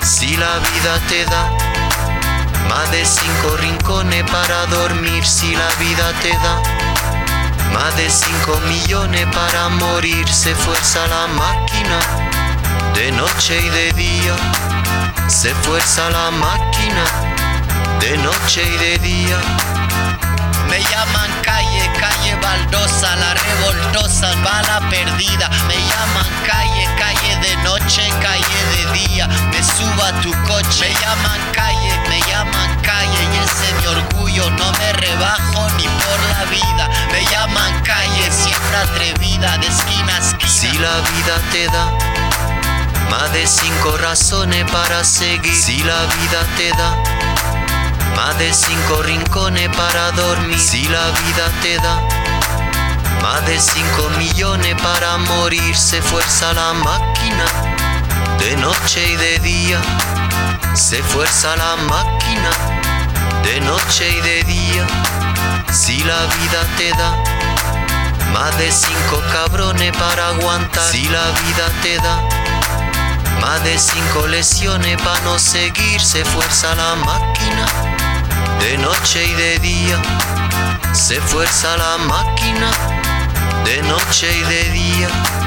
Si 0.00 0.36
la 0.36 0.54
vida 0.70 0.94
te 1.08 1.24
da 1.24 1.44
más 2.68 2.88
de 2.92 3.04
cinco 3.04 3.56
rincones 3.56 4.22
para 4.30 4.66
dormir, 4.66 5.26
si 5.26 5.56
la 5.56 5.70
vida 5.80 6.12
te 6.22 6.30
da 6.44 6.62
más 7.74 7.96
de 7.96 8.08
cinco 8.08 8.60
millones 8.68 9.26
para 9.34 9.68
morir, 9.70 10.28
se 10.28 10.54
fuerza 10.54 11.04
la 11.08 11.26
máquina 11.26 12.30
de 13.00 13.12
noche 13.12 13.58
y 13.58 13.68
de 13.70 13.92
día, 13.92 14.36
se 15.26 15.54
fuerza 15.62 16.10
la 16.10 16.30
máquina 16.30 17.04
de 17.98 18.18
noche 18.18 18.62
y 18.62 18.76
de 18.76 18.98
día. 18.98 19.38
Me 20.68 20.82
llaman 20.82 21.30
calle, 21.40 21.90
calle 21.98 22.34
baldosa, 22.42 23.16
la 23.16 23.32
revoltosa, 23.32 24.34
bala 24.44 24.86
perdida. 24.90 25.48
Me 25.66 25.76
llaman 25.76 26.28
calle, 26.44 26.86
calle 26.98 27.32
de 27.40 27.56
noche, 27.64 28.02
calle 28.20 28.60
de 28.74 28.82
día. 28.98 29.26
Me 29.50 29.62
subo 29.64 30.02
a 30.02 30.12
tu 30.20 30.32
coche, 30.44 30.80
me 30.80 30.94
llaman 31.00 31.40
calle, 31.52 31.92
me 32.10 32.20
llaman 32.30 32.70
calle 32.82 33.22
y 33.32 33.36
ese 33.38 33.64
es 33.68 33.80
mi 33.80 33.86
orgullo. 33.86 34.50
No 34.50 34.70
me 34.72 34.92
rebajo 34.92 35.68
ni 35.78 35.88
por 36.04 36.20
la 36.32 36.44
vida. 36.50 36.90
Me 37.12 37.24
llaman 37.30 37.80
calle, 37.82 38.30
siempre 38.30 38.76
atrevida, 38.76 39.56
de 39.56 39.68
esquina 39.68 40.16
a 40.16 40.18
esquina. 40.18 40.50
Si 40.50 40.70
la 40.76 41.00
vida 41.12 41.40
te 41.50 41.66
da 41.68 42.19
más 43.10 43.32
de 43.32 43.46
cinco 43.46 43.96
razones 43.98 44.64
para 44.70 45.02
seguir, 45.02 45.54
si 45.54 45.78
la 45.82 46.00
vida 46.06 46.46
te 46.56 46.70
da 46.70 46.96
más 48.16 48.38
de 48.38 48.54
cinco 48.54 49.02
rincones 49.02 49.68
para 49.76 50.12
dormir, 50.12 50.58
si 50.58 50.84
la 50.84 51.06
vida 51.10 51.50
te 51.60 51.76
da 51.76 51.96
más 53.20 53.44
de 53.46 53.58
cinco 53.58 54.08
millones 54.16 54.74
para 54.80 55.18
morir, 55.18 55.76
se 55.76 56.00
fuerza 56.00 56.52
la 56.52 56.72
máquina 56.72 57.44
de 58.38 58.56
noche 58.56 59.04
y 59.06 59.16
de 59.16 59.38
día, 59.40 59.80
se 60.74 61.02
fuerza 61.02 61.56
la 61.56 61.76
máquina 61.76 62.50
de 63.42 63.60
noche 63.60 64.08
y 64.08 64.20
de 64.20 64.42
día, 64.44 64.86
si 65.72 65.98
la 66.04 66.20
vida 66.36 66.64
te 66.78 66.90
da 66.90 67.10
más 68.32 68.56
de 68.56 68.70
cinco 68.70 69.20
cabrones 69.32 69.96
para 69.96 70.28
aguantar, 70.28 70.90
si 70.90 71.04
la 71.08 71.24
vida 71.42 71.66
te 71.82 71.96
da 71.96 72.39
más 73.40 73.62
de 73.64 73.78
cinco 73.78 74.26
lesiones 74.26 74.96
para 75.02 75.20
no 75.20 75.38
seguir, 75.38 76.00
se 76.00 76.24
fuerza 76.24 76.74
la 76.74 76.94
máquina 76.96 77.66
de 78.60 78.78
noche 78.78 79.24
y 79.26 79.32
de 79.34 79.58
día, 79.58 80.00
se 80.92 81.20
fuerza 81.20 81.76
la 81.76 81.98
máquina 81.98 82.70
de 83.64 83.82
noche 83.82 84.28
y 84.36 84.42
de 84.42 84.70
día. 84.70 85.39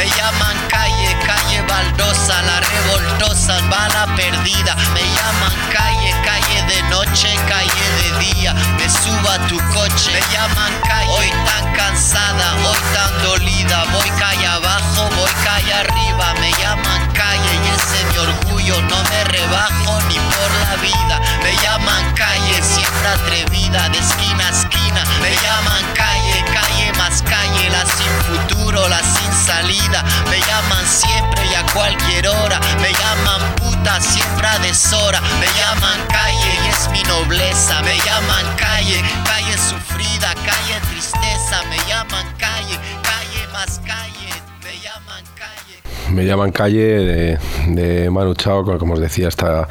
Me 0.00 0.06
llaman 0.16 0.56
calle, 0.68 1.14
calle 1.26 1.60
baldosa, 1.68 2.40
la 2.40 2.60
revoltosa, 2.60 3.60
bala 3.68 4.06
perdida. 4.16 4.74
Me 4.94 5.02
llaman 5.02 5.52
calle, 5.70 6.14
calle 6.24 6.62
de 6.72 6.82
noche, 6.88 7.28
calle 7.46 7.84
de 8.00 8.24
día. 8.24 8.54
Me 8.78 8.88
subo 8.88 9.28
a 9.28 9.36
tu 9.46 9.58
coche, 9.74 10.10
me 10.10 10.22
llaman 10.32 10.72
calle. 10.88 11.10
Hoy 11.10 11.28
tan 11.44 11.74
cansada, 11.74 12.54
hoy 12.64 12.78
tan 12.94 13.22
dolida. 13.24 13.84
Voy 13.92 14.08
calle 14.18 14.46
abajo, 14.46 15.10
voy 15.16 15.32
calle 15.44 15.74
arriba. 15.74 16.32
Me 16.40 16.50
llaman 16.52 17.12
calle 17.12 17.52
y 17.62 17.68
ese 17.68 18.00
es 18.00 18.06
mi 18.10 18.18
orgullo. 18.24 18.80
No 18.88 19.04
me 19.04 19.24
rebajo 19.24 20.00
ni 20.08 20.16
por 20.16 20.50
la 20.64 20.76
vida. 20.80 21.20
Me 21.42 21.54
llaman 21.60 22.10
calle, 22.14 22.62
siempre 22.62 23.06
atrevida, 23.06 23.86
de 23.90 23.98
esquina 23.98 24.46
a 24.46 24.50
esquina. 24.50 25.04
Me 25.20 25.36
llaman 25.36 25.84
calle, 25.92 26.42
calle 26.54 26.79
más 27.00 27.22
calle, 27.22 27.70
la 27.70 27.84
sin 27.86 28.12
futuro, 28.28 28.86
la 28.88 29.00
sin 29.02 29.32
salida. 29.32 30.04
Me 30.28 30.38
llaman 30.48 30.84
siempre 30.86 31.42
y 31.50 31.54
a 31.54 31.64
cualquier 31.72 32.28
hora. 32.28 32.60
Me 32.82 32.92
llaman 32.92 33.42
puta 33.56 34.00
siempre 34.00 34.46
a 34.46 34.58
deshora. 34.58 35.20
Me 35.40 35.48
llaman 35.58 35.98
calle 36.08 36.52
y 36.62 36.68
es 36.68 36.90
mi 36.92 37.02
nobleza. 37.04 37.80
Me 37.82 37.96
llaman 38.06 38.44
calle, 38.56 39.00
calle 39.24 39.54
sufrida, 39.70 40.34
calle 40.48 40.76
tristeza. 40.90 41.56
Me 41.70 41.78
llaman 41.88 42.26
calle, 42.36 42.76
calle 43.08 43.42
más 43.52 43.80
calle. 43.92 44.30
Me 44.64 44.74
llaman 44.84 45.24
calle. 45.40 46.14
Me 46.14 46.26
llaman 46.26 46.52
Calle 46.52 46.86
de, 47.10 47.38
de 47.68 48.10
Manu 48.10 48.34
Chao, 48.34 48.78
como 48.78 48.94
os 48.94 49.00
decía, 49.00 49.28
está 49.28 49.68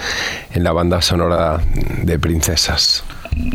en 0.52 0.64
la 0.64 0.72
banda 0.72 1.02
sonora 1.02 1.60
de 2.04 2.18
Princesas. 2.18 3.04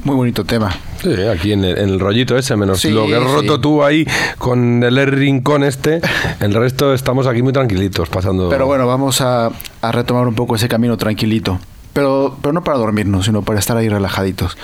Muy 0.05 0.17
bonito 0.17 0.45
tema. 0.45 0.75
Sí, 1.03 1.13
aquí 1.27 1.53
en 1.53 1.65
el, 1.65 1.79
en 1.79 1.89
el 1.91 2.01
rollito 2.01 2.37
ese, 2.37 2.57
menos 2.57 2.81
Sí, 2.81 2.91
lo 2.91 3.07
que 3.07 3.17
has 3.17 3.23
sí. 3.23 3.35
roto 3.35 3.61
tú 3.61 3.83
ahí 3.83 4.07
con 4.39 4.83
el 4.83 5.07
rincón 5.07 5.65
este, 5.65 6.01
el 6.41 6.55
resto 6.55 6.95
estamos 6.95 7.27
aquí 7.27 7.43
muy 7.43 7.53
tranquilitos, 7.53 8.09
pasando... 8.09 8.49
Pero 8.49 8.67
bueno, 8.67 8.87
vamos 8.87 9.21
a, 9.21 9.51
a 9.83 9.93
retomar 9.93 10.27
un 10.27 10.35
poco 10.35 10.57
ese 10.57 10.69
camino 10.69 10.97
tranquilito. 10.97 11.59
Pero, 11.93 12.37
pero 12.41 12.53
no 12.53 12.65
para 12.65 12.79
dormirnos, 12.79 13.27
sino 13.27 13.43
para 13.43 13.59
estar 13.59 13.77
ahí 13.77 13.89
relajaditos. 13.89 14.57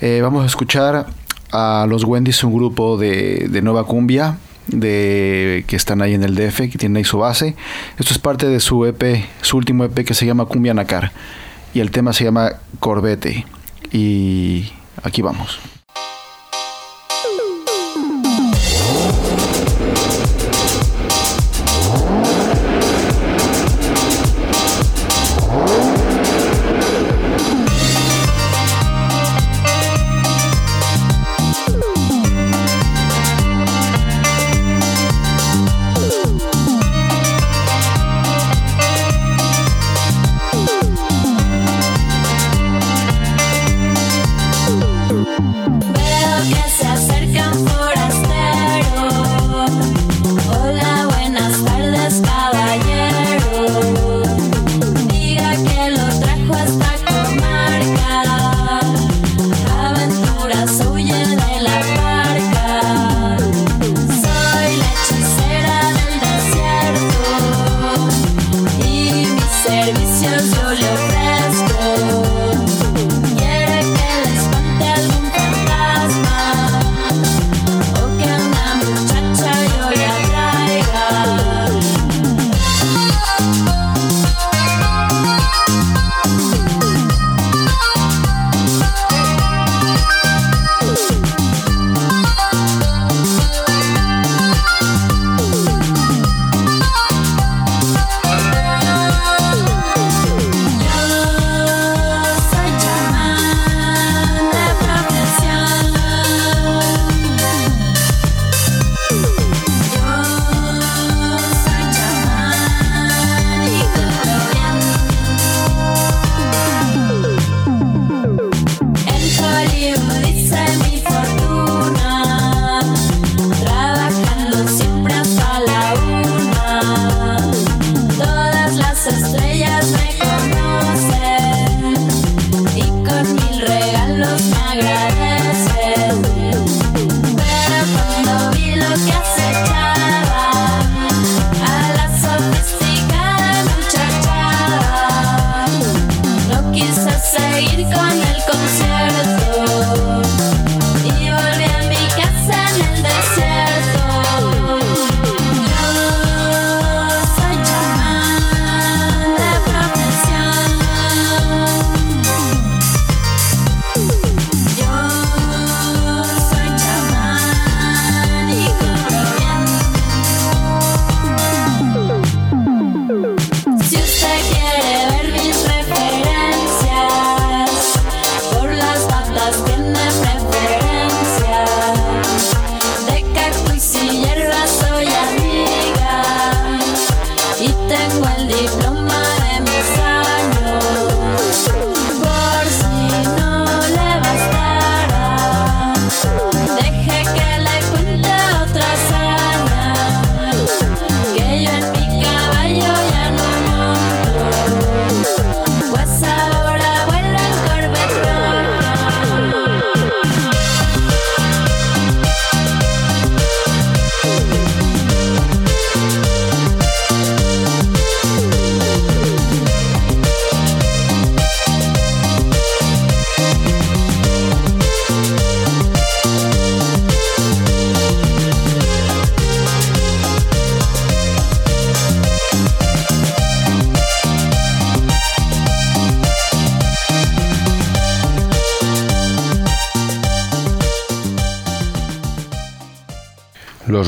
Eh, 0.00 0.20
vamos 0.22 0.44
a 0.44 0.46
escuchar 0.46 1.06
a 1.50 1.86
los 1.88 2.04
Wendy's, 2.04 2.42
un 2.44 2.54
grupo 2.54 2.96
de, 2.98 3.46
de 3.50 3.62
Nueva 3.62 3.84
Cumbia, 3.84 4.38
de, 4.68 5.64
que 5.66 5.76
están 5.76 6.02
ahí 6.02 6.14
en 6.14 6.22
el 6.22 6.34
DF, 6.34 6.70
que 6.70 6.78
tienen 6.78 6.96
ahí 6.96 7.04
su 7.04 7.18
base. 7.18 7.56
Esto 7.98 8.12
es 8.12 8.18
parte 8.18 8.46
de 8.46 8.60
su 8.60 8.84
EP, 8.86 9.24
su 9.40 9.56
último 9.56 9.84
EP 9.84 10.04
que 10.04 10.14
se 10.14 10.24
llama 10.26 10.44
Cumbia 10.46 10.72
Nacar. 10.74 11.12
Y 11.74 11.80
el 11.80 11.90
tema 11.90 12.12
se 12.12 12.24
llama 12.24 12.52
Corbete. 12.80 13.46
Y 13.92 14.72
aquí 15.02 15.22
vamos. 15.22 15.58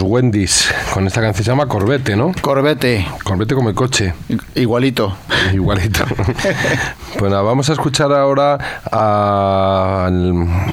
Wendy's, 0.05 0.72
con 0.92 1.07
esta 1.07 1.20
canción 1.20 1.44
se 1.44 1.50
llama 1.50 1.66
Corbete, 1.66 2.16
¿no? 2.16 2.32
Corbete. 2.40 3.07
Corbete 3.24 3.55
como 3.55 3.68
el 3.68 3.74
coche. 3.74 4.14
Igualito. 4.55 5.16
Igualito. 5.52 6.05
pues 7.18 7.30
nada, 7.30 7.42
vamos 7.42 7.68
a 7.70 7.72
escuchar 7.72 8.12
ahora 8.12 8.59
a 8.90 10.09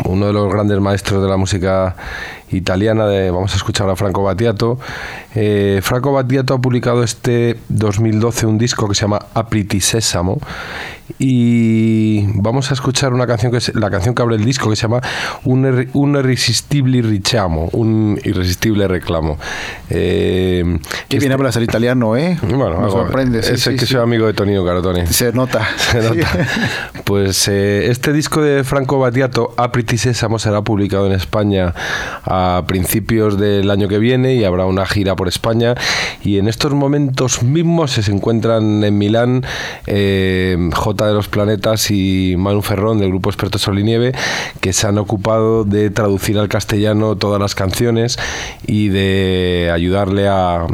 uno 0.05 0.27
de 0.27 0.33
los 0.33 0.51
grandes 0.51 0.79
maestros 0.79 1.23
de 1.23 1.29
la 1.29 1.37
música 1.37 1.95
italiana, 2.51 3.05
de, 3.07 3.31
vamos 3.31 3.53
a 3.53 3.55
escuchar 3.55 3.89
a 3.89 3.95
Franco 3.95 4.23
Battiato. 4.23 4.79
Eh, 5.35 5.79
Franco 5.81 6.11
Battiato 6.11 6.53
ha 6.53 6.61
publicado 6.61 7.03
este 7.03 7.57
2012 7.69 8.45
un 8.45 8.57
disco 8.57 8.87
que 8.87 8.95
se 8.95 9.01
llama 9.01 9.19
Apriti 9.33 9.79
Sésamo 9.79 10.39
y 11.19 12.25
vamos 12.35 12.71
a 12.71 12.73
escuchar 12.73 13.13
una 13.13 13.27
canción 13.27 13.51
que 13.51 13.57
es 13.59 13.73
la 13.75 13.89
canción 13.89 14.15
que 14.15 14.21
abre 14.21 14.35
el 14.35 14.45
disco 14.45 14.69
que 14.69 14.75
se 14.75 14.83
llama 14.83 15.01
Un, 15.43 15.89
un 15.93 16.15
irresistible 16.15 17.01
richiamo, 17.01 17.69
un 17.73 18.19
irresistible 18.23 18.87
reclamo. 18.87 19.37
Eh, 19.89 20.77
Que 21.09 21.19
bien 21.19 21.31
hablas 21.31 21.55
el 21.55 21.63
italiano, 21.63 22.15
¿eh? 22.17 22.37
bueno, 22.41 22.79
Me 22.81 22.89
sorprende. 22.89 23.43
sí, 23.43 23.53
es 23.53 23.67
el 23.67 23.73
sí, 23.73 23.79
que 23.79 23.85
sí. 23.85 23.93
soy 23.93 24.01
amigo 24.03 24.27
de 24.27 24.33
Tonino 24.33 24.63
Carotone. 24.65 25.07
Se 25.07 25.31
nota. 25.33 25.67
Se 25.77 26.01
nota. 26.01 26.47
Pues 27.03 27.47
eh, 27.49 27.89
este 27.91 28.13
disco 28.13 28.41
de 28.41 28.63
Franco 28.63 28.97
Battiato, 28.99 29.53
Apriti 29.57 29.97
Sésamo, 29.97 30.39
será 30.39 30.61
publicado 30.61 31.07
en 31.07 31.11
España 31.13 31.73
a 32.23 32.63
principios 32.67 33.37
del 33.37 33.69
año 33.69 33.89
que 33.89 33.97
viene 33.97 34.35
y 34.35 34.45
habrá 34.45 34.65
una 34.65 34.85
gira 34.85 35.15
por 35.15 35.27
España. 35.27 35.75
Y 36.23 36.37
en 36.37 36.47
estos 36.47 36.73
momentos 36.73 37.43
mismos 37.43 37.91
se 37.91 38.09
encuentran 38.11 38.83
en 38.85 38.97
Milán 38.97 39.45
eh, 39.87 40.69
J 40.73 41.00
de 41.07 41.13
los 41.13 41.27
Planetas 41.27 41.91
y 41.91 42.35
Manu 42.37 42.61
Ferrón 42.61 42.99
del 42.99 43.09
grupo 43.09 43.29
Experto 43.29 43.57
Sol 43.57 43.79
y 43.79 43.83
Nieve, 43.83 44.13
que 44.59 44.73
se 44.73 44.87
han 44.87 44.97
ocupado 44.97 45.63
de 45.63 45.89
traducir 45.89 46.37
al 46.37 46.49
castellano 46.49 47.15
todas 47.15 47.39
las 47.39 47.55
canciones 47.55 48.17
y 48.65 48.89
de 48.89 49.71
ayudarle 49.73 50.27
a, 50.27 50.65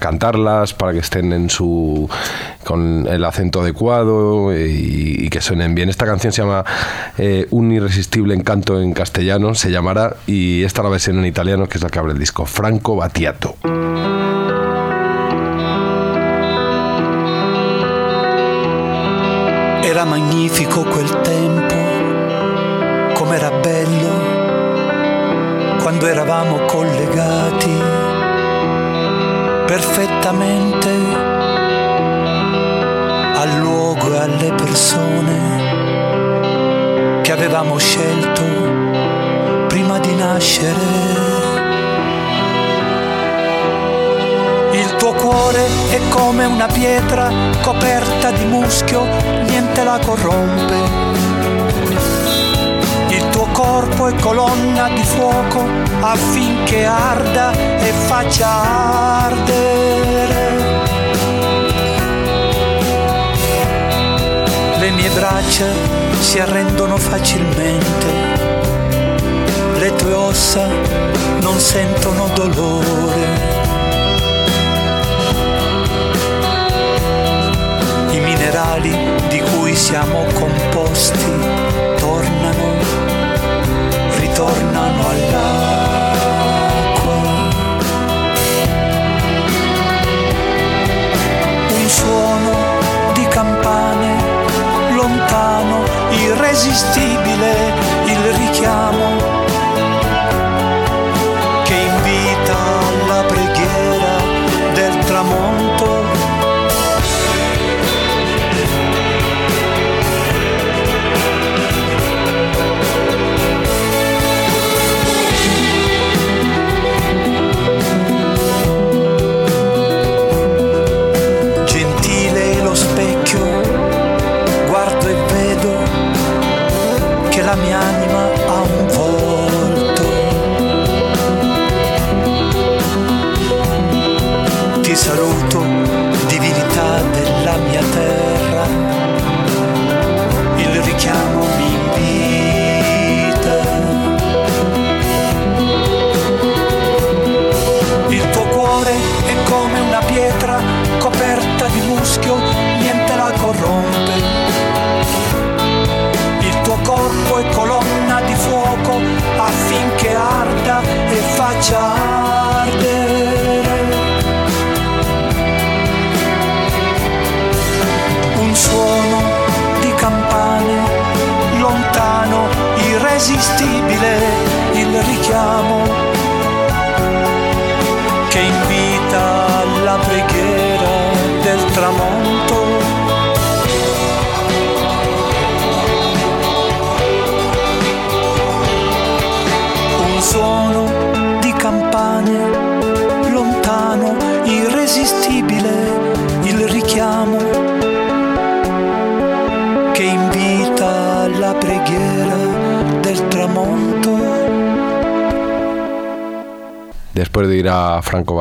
cantarlas 0.00 0.74
para 0.74 0.92
que 0.92 0.98
estén 0.98 1.32
en 1.32 1.50
su 1.50 2.08
con 2.64 3.06
el 3.08 3.24
acento 3.24 3.60
adecuado 3.60 4.56
y, 4.56 5.16
y 5.18 5.28
que 5.28 5.40
suenen 5.40 5.74
bien. 5.74 5.88
Esta 5.88 6.06
canción 6.06 6.32
se 6.32 6.42
llama 6.42 6.64
eh, 7.18 7.46
Un 7.50 7.72
irresistible 7.72 8.34
encanto 8.34 8.80
en 8.80 8.92
castellano, 8.92 9.54
se 9.54 9.70
llamará, 9.70 10.16
y 10.26 10.62
esta 10.62 10.82
la 10.82 10.88
versión 10.88 11.18
en 11.18 11.26
italiano, 11.26 11.68
que 11.68 11.78
es 11.78 11.82
la 11.82 11.90
que 11.90 11.98
abre 11.98 12.12
el 12.12 12.18
disco, 12.18 12.46
Franco 12.46 12.96
Battiato. 12.96 13.56
Era 20.02 20.10
magnifico 20.10 20.82
quel 20.82 21.20
tempo, 21.20 21.76
com'era 23.14 23.52
bello 23.52 24.10
quando 25.80 26.08
eravamo 26.08 26.64
collegati 26.64 27.70
perfettamente 29.64 30.88
al 33.36 33.58
luogo 33.60 34.12
e 34.12 34.18
alle 34.18 34.52
persone 34.54 35.60
che 37.22 37.30
avevamo 37.30 37.78
scelto 37.78 38.42
prima 39.68 40.00
di 40.00 40.16
nascere. 40.16 41.21
Cuore 45.32 45.66
è 45.88 46.00
come 46.10 46.44
una 46.44 46.66
pietra 46.66 47.30
coperta 47.62 48.30
di 48.32 48.44
muschio, 48.44 49.02
niente 49.46 49.82
la 49.82 49.98
corrompe. 50.04 50.74
Il 53.08 53.28
tuo 53.30 53.46
corpo 53.52 54.08
è 54.08 54.14
colonna 54.16 54.90
di 54.90 55.02
fuoco 55.02 55.64
affinché 56.00 56.84
arda 56.84 57.52
e 57.52 57.92
faccia 57.92 58.48
ardere. 59.24 60.50
Le 64.76 64.90
mie 64.90 65.10
braccia 65.10 65.66
si 66.20 66.40
arrendono 66.40 66.98
facilmente, 66.98 68.06
le 69.78 69.94
tue 69.94 70.12
ossa 70.12 70.66
non 71.40 71.58
sentono 71.58 72.28
dolore. 72.34 73.51
I 78.62 78.64
minerali 78.64 78.94
di 79.28 79.40
cui 79.40 79.74
siamo 79.74 80.24
composti 80.34 81.18
tornano, 81.98 82.74
ritornano 84.18 85.08
all'acqua. 85.08 86.30
Un 91.74 91.88
suono 91.88 92.50
di 93.14 93.26
campane 93.26 94.22
lontano, 94.94 95.82
irresistibile 96.10 97.72
il 98.06 98.32
richiamo 98.34 99.31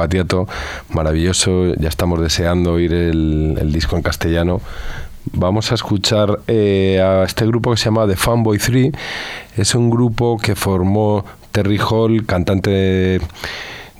Battiato, 0.02 0.48
maravilloso, 0.90 1.76
ya 1.76 1.88
estamos 1.88 2.20
deseando 2.20 2.74
oír 2.74 2.92
el, 2.92 3.72
disco 3.72 3.96
en 3.96 4.02
castellano. 4.02 4.60
Vamos 5.34 5.72
a 5.72 5.76
escuchar 5.76 6.40
eh, 6.48 7.00
a 7.00 7.24
este 7.24 7.46
grupo 7.46 7.70
que 7.70 7.78
se 7.78 7.86
llama 7.86 8.08
The 8.08 8.16
Fanboy 8.16 8.58
3. 8.58 8.92
Es 9.58 9.76
un 9.76 9.92
grupo 9.92 10.40
que 10.40 10.56
formó 10.56 11.24
Terry 11.52 11.78
Hall, 11.78 12.26
cantante 12.26 13.22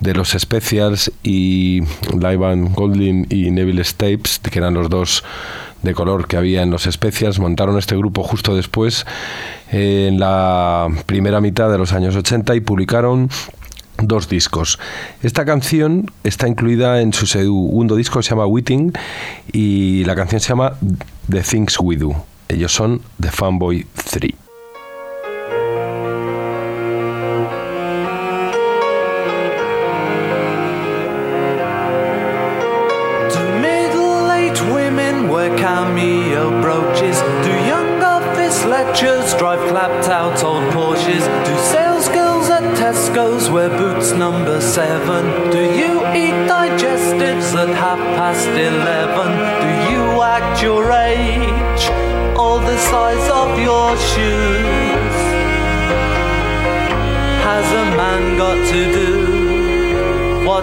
de, 0.00 0.14
los 0.14 0.30
Specials, 0.30 1.12
y 1.22 1.82
Lyvan 2.12 2.72
Golding 2.72 3.26
y 3.30 3.52
Neville 3.52 3.84
Stapes, 3.84 4.40
que 4.40 4.58
eran 4.58 4.74
los 4.74 4.90
dos 4.90 5.22
de 5.82 5.94
color 5.94 6.26
que 6.26 6.36
había 6.36 6.62
en 6.62 6.70
los 6.70 6.82
Specials. 6.82 7.38
Montaron 7.38 7.78
este 7.78 7.96
grupo 7.96 8.24
justo 8.24 8.56
después, 8.56 9.06
en 9.70 10.18
la 10.18 10.88
primera 11.06 11.40
mitad 11.40 11.70
de 11.70 11.78
los 11.78 11.92
años 11.92 12.16
80, 12.16 12.56
y 12.56 12.60
publicaron 12.60 13.30
dos 14.02 14.28
discos. 14.28 14.78
Esta 15.22 15.44
canción 15.44 16.10
está 16.24 16.48
incluida 16.48 17.00
en 17.00 17.12
su 17.12 17.26
segundo 17.26 17.96
disco 17.96 18.22
se 18.22 18.30
llama 18.30 18.46
Witting 18.46 18.92
y 19.52 20.04
la 20.04 20.14
canción 20.14 20.40
se 20.40 20.48
llama 20.48 20.74
The 21.28 21.42
Things 21.42 21.78
We 21.80 21.96
Do. 21.96 22.24
Ellos 22.48 22.72
son 22.72 23.00
The 23.20 23.30
Fanboy 23.30 23.86
3. 24.10 24.41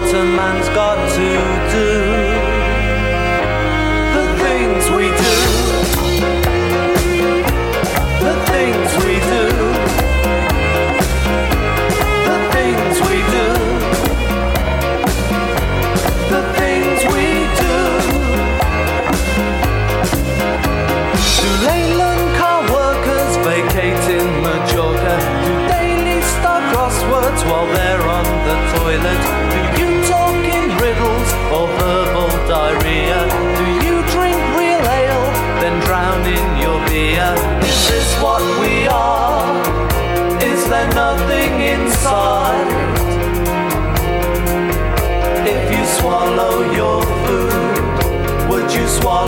What 0.00 0.14
a 0.14 0.24
man's 0.24 0.68
got 0.70 0.96
to 1.14 1.72
do? 1.72 2.09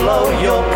follow 0.05 0.41
your 0.41 0.72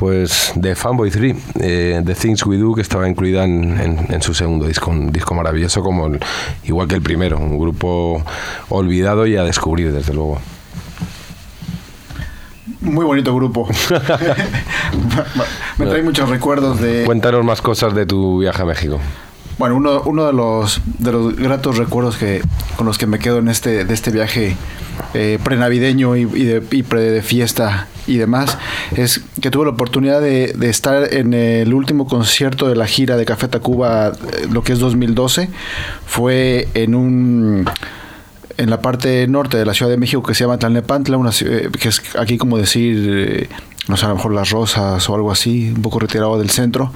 Pues 0.00 0.54
The 0.58 0.74
Fanboy 0.74 1.10
3, 1.10 1.36
eh, 1.60 2.02
The 2.06 2.14
Things 2.14 2.46
We 2.46 2.56
Do, 2.56 2.72
que 2.74 2.80
estaba 2.80 3.06
incluida 3.06 3.44
en, 3.44 3.78
en- 3.78 4.06
en 4.10 4.22
su 4.22 4.32
segundo 4.32 4.66
disco, 4.66 4.90
un 4.90 5.12
disco 5.12 5.34
maravilloso 5.34 5.82
como 5.82 6.06
el- 6.06 6.18
igual 6.64 6.88
que 6.88 6.94
el 6.94 7.02
primero, 7.02 7.36
un 7.36 7.58
grupo 7.58 8.24
olvidado 8.70 9.26
y 9.26 9.36
a 9.36 9.42
descubrir 9.44 9.92
desde 9.92 10.14
luego. 10.14 10.40
Muy 12.80 13.04
bonito 13.04 13.34
grupo. 13.34 13.68
Me 15.76 15.84
trae 15.84 16.02
muchos 16.02 16.30
recuerdos 16.30 16.80
de... 16.80 17.04
Cuéntanos 17.04 17.44
más 17.44 17.60
cosas 17.60 17.94
de 17.94 18.06
tu 18.06 18.38
viaje 18.38 18.62
a 18.62 18.64
México. 18.64 18.98
Bueno, 19.58 19.76
uno, 19.76 20.00
uno 20.06 20.24
de 20.26 20.32
los 20.32 20.80
de 20.98 21.12
los 21.12 21.36
gratos 21.36 21.76
recuerdos 21.76 22.16
que 22.16 22.40
con 22.76 22.86
los 22.86 22.96
que 22.96 23.06
me 23.06 23.18
quedo 23.18 23.36
en 23.40 23.48
este 23.48 23.84
de 23.84 23.92
este 23.92 24.10
viaje 24.10 24.56
eh, 25.14 25.38
prenavideño 25.42 26.16
y, 26.16 26.22
y 26.22 26.44
de, 26.44 26.62
y 26.70 26.82
pre 26.82 27.02
de 27.02 27.22
fiesta 27.22 27.88
y 28.06 28.16
demás 28.16 28.58
es 28.96 29.20
que 29.40 29.50
tuve 29.50 29.64
la 29.64 29.70
oportunidad 29.70 30.20
de, 30.20 30.52
de 30.56 30.68
estar 30.68 31.14
en 31.14 31.34
el 31.34 31.72
último 31.74 32.06
concierto 32.06 32.68
de 32.68 32.76
la 32.76 32.86
gira 32.86 33.16
de 33.16 33.24
Café 33.24 33.48
Tacuba, 33.48 34.08
eh, 34.08 34.46
lo 34.50 34.62
que 34.62 34.72
es 34.72 34.78
2012, 34.78 35.48
fue 36.06 36.68
en 36.74 36.94
un 36.94 37.66
en 38.60 38.68
la 38.68 38.82
parte 38.82 39.26
norte 39.26 39.56
de 39.56 39.64
la 39.64 39.72
Ciudad 39.72 39.90
de 39.90 39.96
México 39.96 40.22
que 40.22 40.34
se 40.34 40.44
llama 40.44 40.58
Tlalnepantla, 40.58 41.16
una, 41.16 41.30
eh, 41.30 41.70
que 41.80 41.88
es 41.88 42.02
aquí 42.18 42.36
como 42.36 42.58
decir, 42.58 43.06
eh, 43.08 43.48
no 43.88 43.96
sé, 43.96 44.04
a 44.04 44.10
lo 44.10 44.16
mejor 44.16 44.34
Las 44.34 44.50
Rosas 44.50 45.08
o 45.08 45.14
algo 45.14 45.32
así, 45.32 45.72
un 45.74 45.80
poco 45.80 45.98
retirado 45.98 46.38
del 46.38 46.50
centro, 46.50 46.92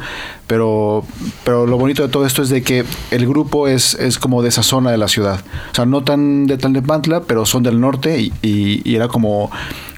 pero, 0.47 1.05
pero 1.45 1.67
lo 1.67 1.79
bonito 1.79 2.03
de 2.03 2.09
todo 2.09 2.27
esto 2.27 2.43
es 2.43 2.49
de 2.49 2.63
que 2.63 2.85
el 3.11 3.27
grupo 3.27 3.67
es, 3.69 3.95
es 3.95 4.19
como 4.19 4.43
de 4.43 4.49
esa 4.51 4.63
zona 4.63 4.91
de 4.91 4.99
la 4.99 5.09
ciudad, 5.09 5.41
o 5.73 5.75
sea, 5.75 5.87
no 5.87 6.03
tan 6.05 6.47
de 6.47 6.57
Tlalnepantla, 6.59 7.23
pero 7.23 7.47
son 7.47 7.63
del 7.63 7.81
norte 7.81 8.21
y, 8.21 8.33
y- 8.43 8.83
y 8.85 8.95
era 8.97 9.09
como, 9.09 9.51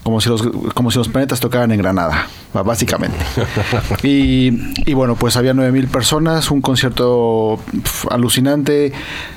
como, 0.05 0.21
si 0.21 0.29
los, 0.29 0.43
como 0.75 0.91
si 0.91 0.99
los 0.99 1.09
planetas 1.09 1.41
tocaran 1.41 1.73
en 1.73 1.79
Granada, 1.79 2.29
básicamente. 2.65 3.19
Y, 4.03 4.53
y 4.89 4.95
bueno, 4.95 5.17
pues 5.17 5.37
había 5.37 5.53
9000 5.55 5.89
personas, 5.89 6.51
un 6.51 6.61
concierto 6.61 7.59
pf, 7.83 8.09
alucinante. 8.11 8.93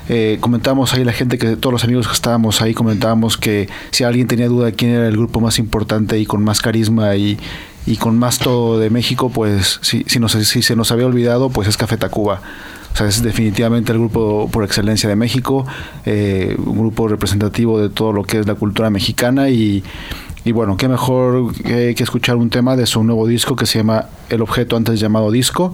Eh, 0.08 0.38
comentamos 0.40 0.92
ahí 0.94 1.04
la 1.04 1.12
gente 1.12 1.38
que 1.38 1.56
todos 1.56 1.72
los 1.72 1.84
amigos 1.84 2.06
que 2.06 2.12
estábamos 2.14 2.62
ahí 2.62 2.72
comentábamos 2.74 3.36
que 3.36 3.68
si 3.90 4.04
alguien 4.04 4.26
tenía 4.26 4.48
duda 4.48 4.66
de 4.66 4.72
quién 4.74 4.92
era 4.92 5.08
el 5.08 5.16
grupo 5.16 5.40
más 5.40 5.58
importante 5.58 6.18
y 6.18 6.26
con 6.26 6.42
más 6.44 6.60
carisma 6.60 7.16
y, 7.16 7.38
y 7.86 7.96
con 7.96 8.18
más 8.18 8.38
todo 8.38 8.78
de 8.78 8.90
México, 8.90 9.30
pues 9.30 9.78
si, 9.82 10.04
si, 10.06 10.18
nos- 10.20 10.32
si 10.32 10.62
se 10.62 10.76
nos 10.76 10.92
había 10.92 11.06
olvidado, 11.06 11.50
pues 11.50 11.68
es 11.68 11.76
Café 11.76 11.96
Tacuba. 11.96 12.40
O 12.92 12.96
sea, 12.96 13.06
es 13.06 13.22
definitivamente 13.22 13.92
el 13.92 13.98
grupo 13.98 14.48
por 14.52 14.64
excelencia 14.64 15.08
de 15.08 15.14
México, 15.16 15.64
eh, 16.04 16.56
un 16.64 16.76
grupo 16.78 17.06
representativo 17.08 17.80
de 17.80 17.88
todo 17.88 18.12
lo 18.12 18.24
que 18.24 18.40
es 18.40 18.46
la 18.46 18.54
cultura 18.56 18.90
mexicana 18.90 19.48
y, 19.48 19.84
y 20.44 20.50
bueno, 20.52 20.76
qué 20.76 20.88
mejor 20.88 21.54
que 21.62 21.94
escuchar 21.98 22.34
un 22.36 22.50
tema 22.50 22.74
de 22.74 22.86
su 22.86 23.04
nuevo 23.04 23.28
disco 23.28 23.54
que 23.54 23.66
se 23.66 23.78
llama 23.78 24.06
El 24.28 24.42
objeto 24.42 24.76
antes 24.76 24.98
llamado 24.98 25.30
disco. 25.30 25.72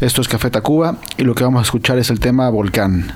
Esto 0.00 0.22
es 0.22 0.28
Café 0.28 0.48
Tacuba 0.50 0.96
y 1.18 1.24
lo 1.24 1.34
que 1.34 1.44
vamos 1.44 1.58
a 1.60 1.62
escuchar 1.62 1.98
es 1.98 2.08
el 2.08 2.20
tema 2.20 2.48
Volcán. 2.48 3.12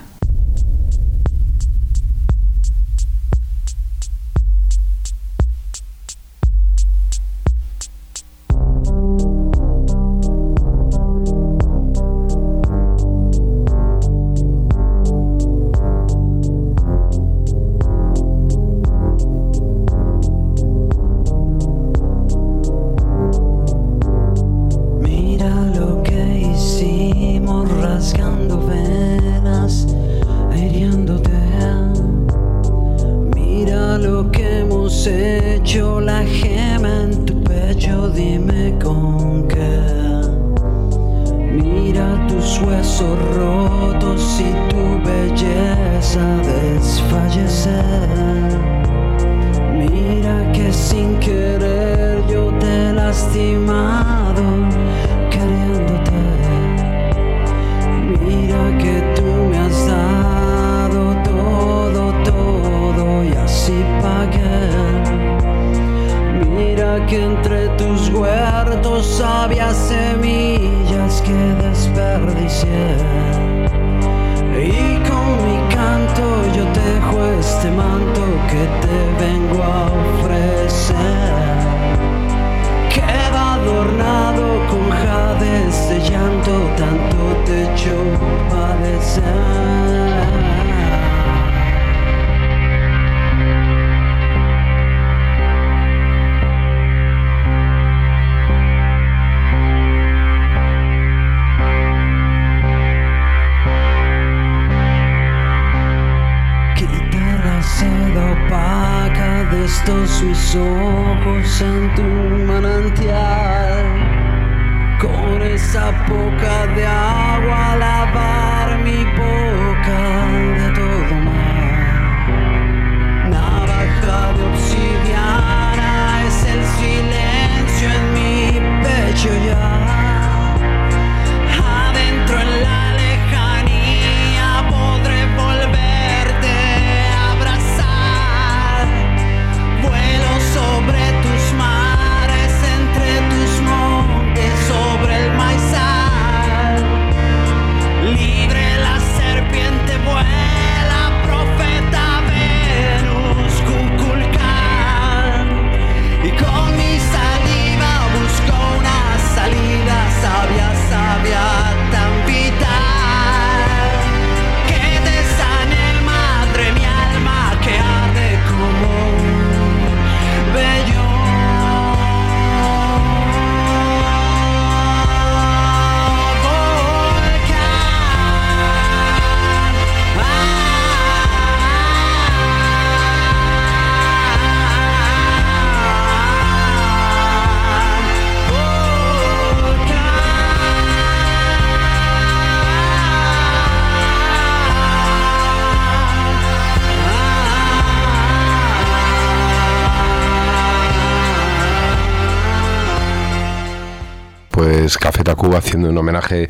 Haciendo 205.61 205.89
un 205.89 205.97
homenaje 205.99 206.49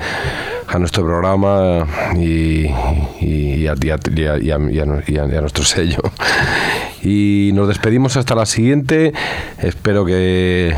a 0.66 0.78
nuestro 0.78 1.04
programa 1.04 1.86
y, 2.16 2.66
y- 3.20 3.66
a, 3.66 5.40
nuestro 5.40 5.64
sello. 5.64 6.00
Y 7.02 7.50
nos 7.54 7.68
despedimos 7.68 8.16
hasta 8.16 8.34
la 8.34 8.46
siguiente. 8.46 9.12
Espero 9.62 10.04
que 10.04 10.74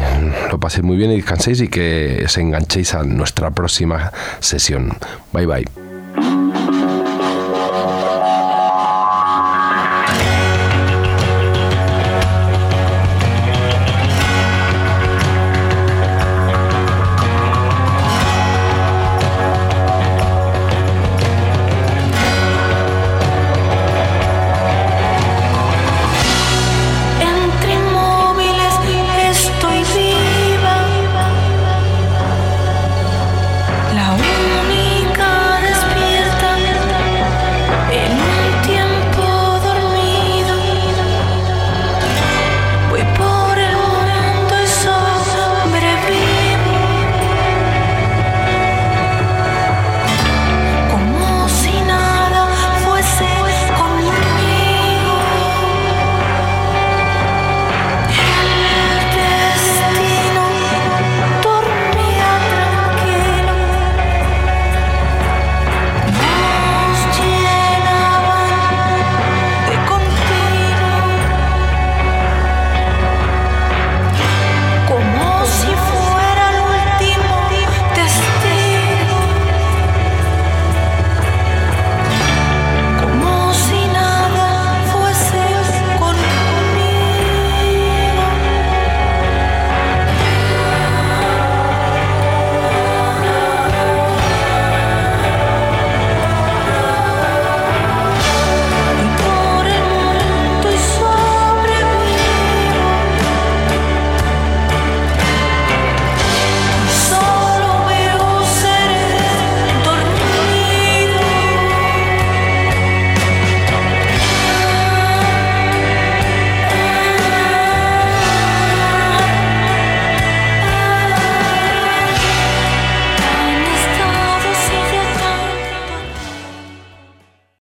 lo 0.51 0.59
paséis 0.61 0.85
muy 0.85 0.97
bien 0.97 1.11
y 1.11 1.16
descanséis 1.16 1.61
y 1.61 1.68
que 1.68 2.22
os 2.24 2.37
enganchéis 2.39 2.95
a 2.95 3.03
nuestra 3.03 3.51
próxima 3.51 4.12
sesión. 4.41 4.97
Bye 5.33 5.47
bye. 5.47 5.82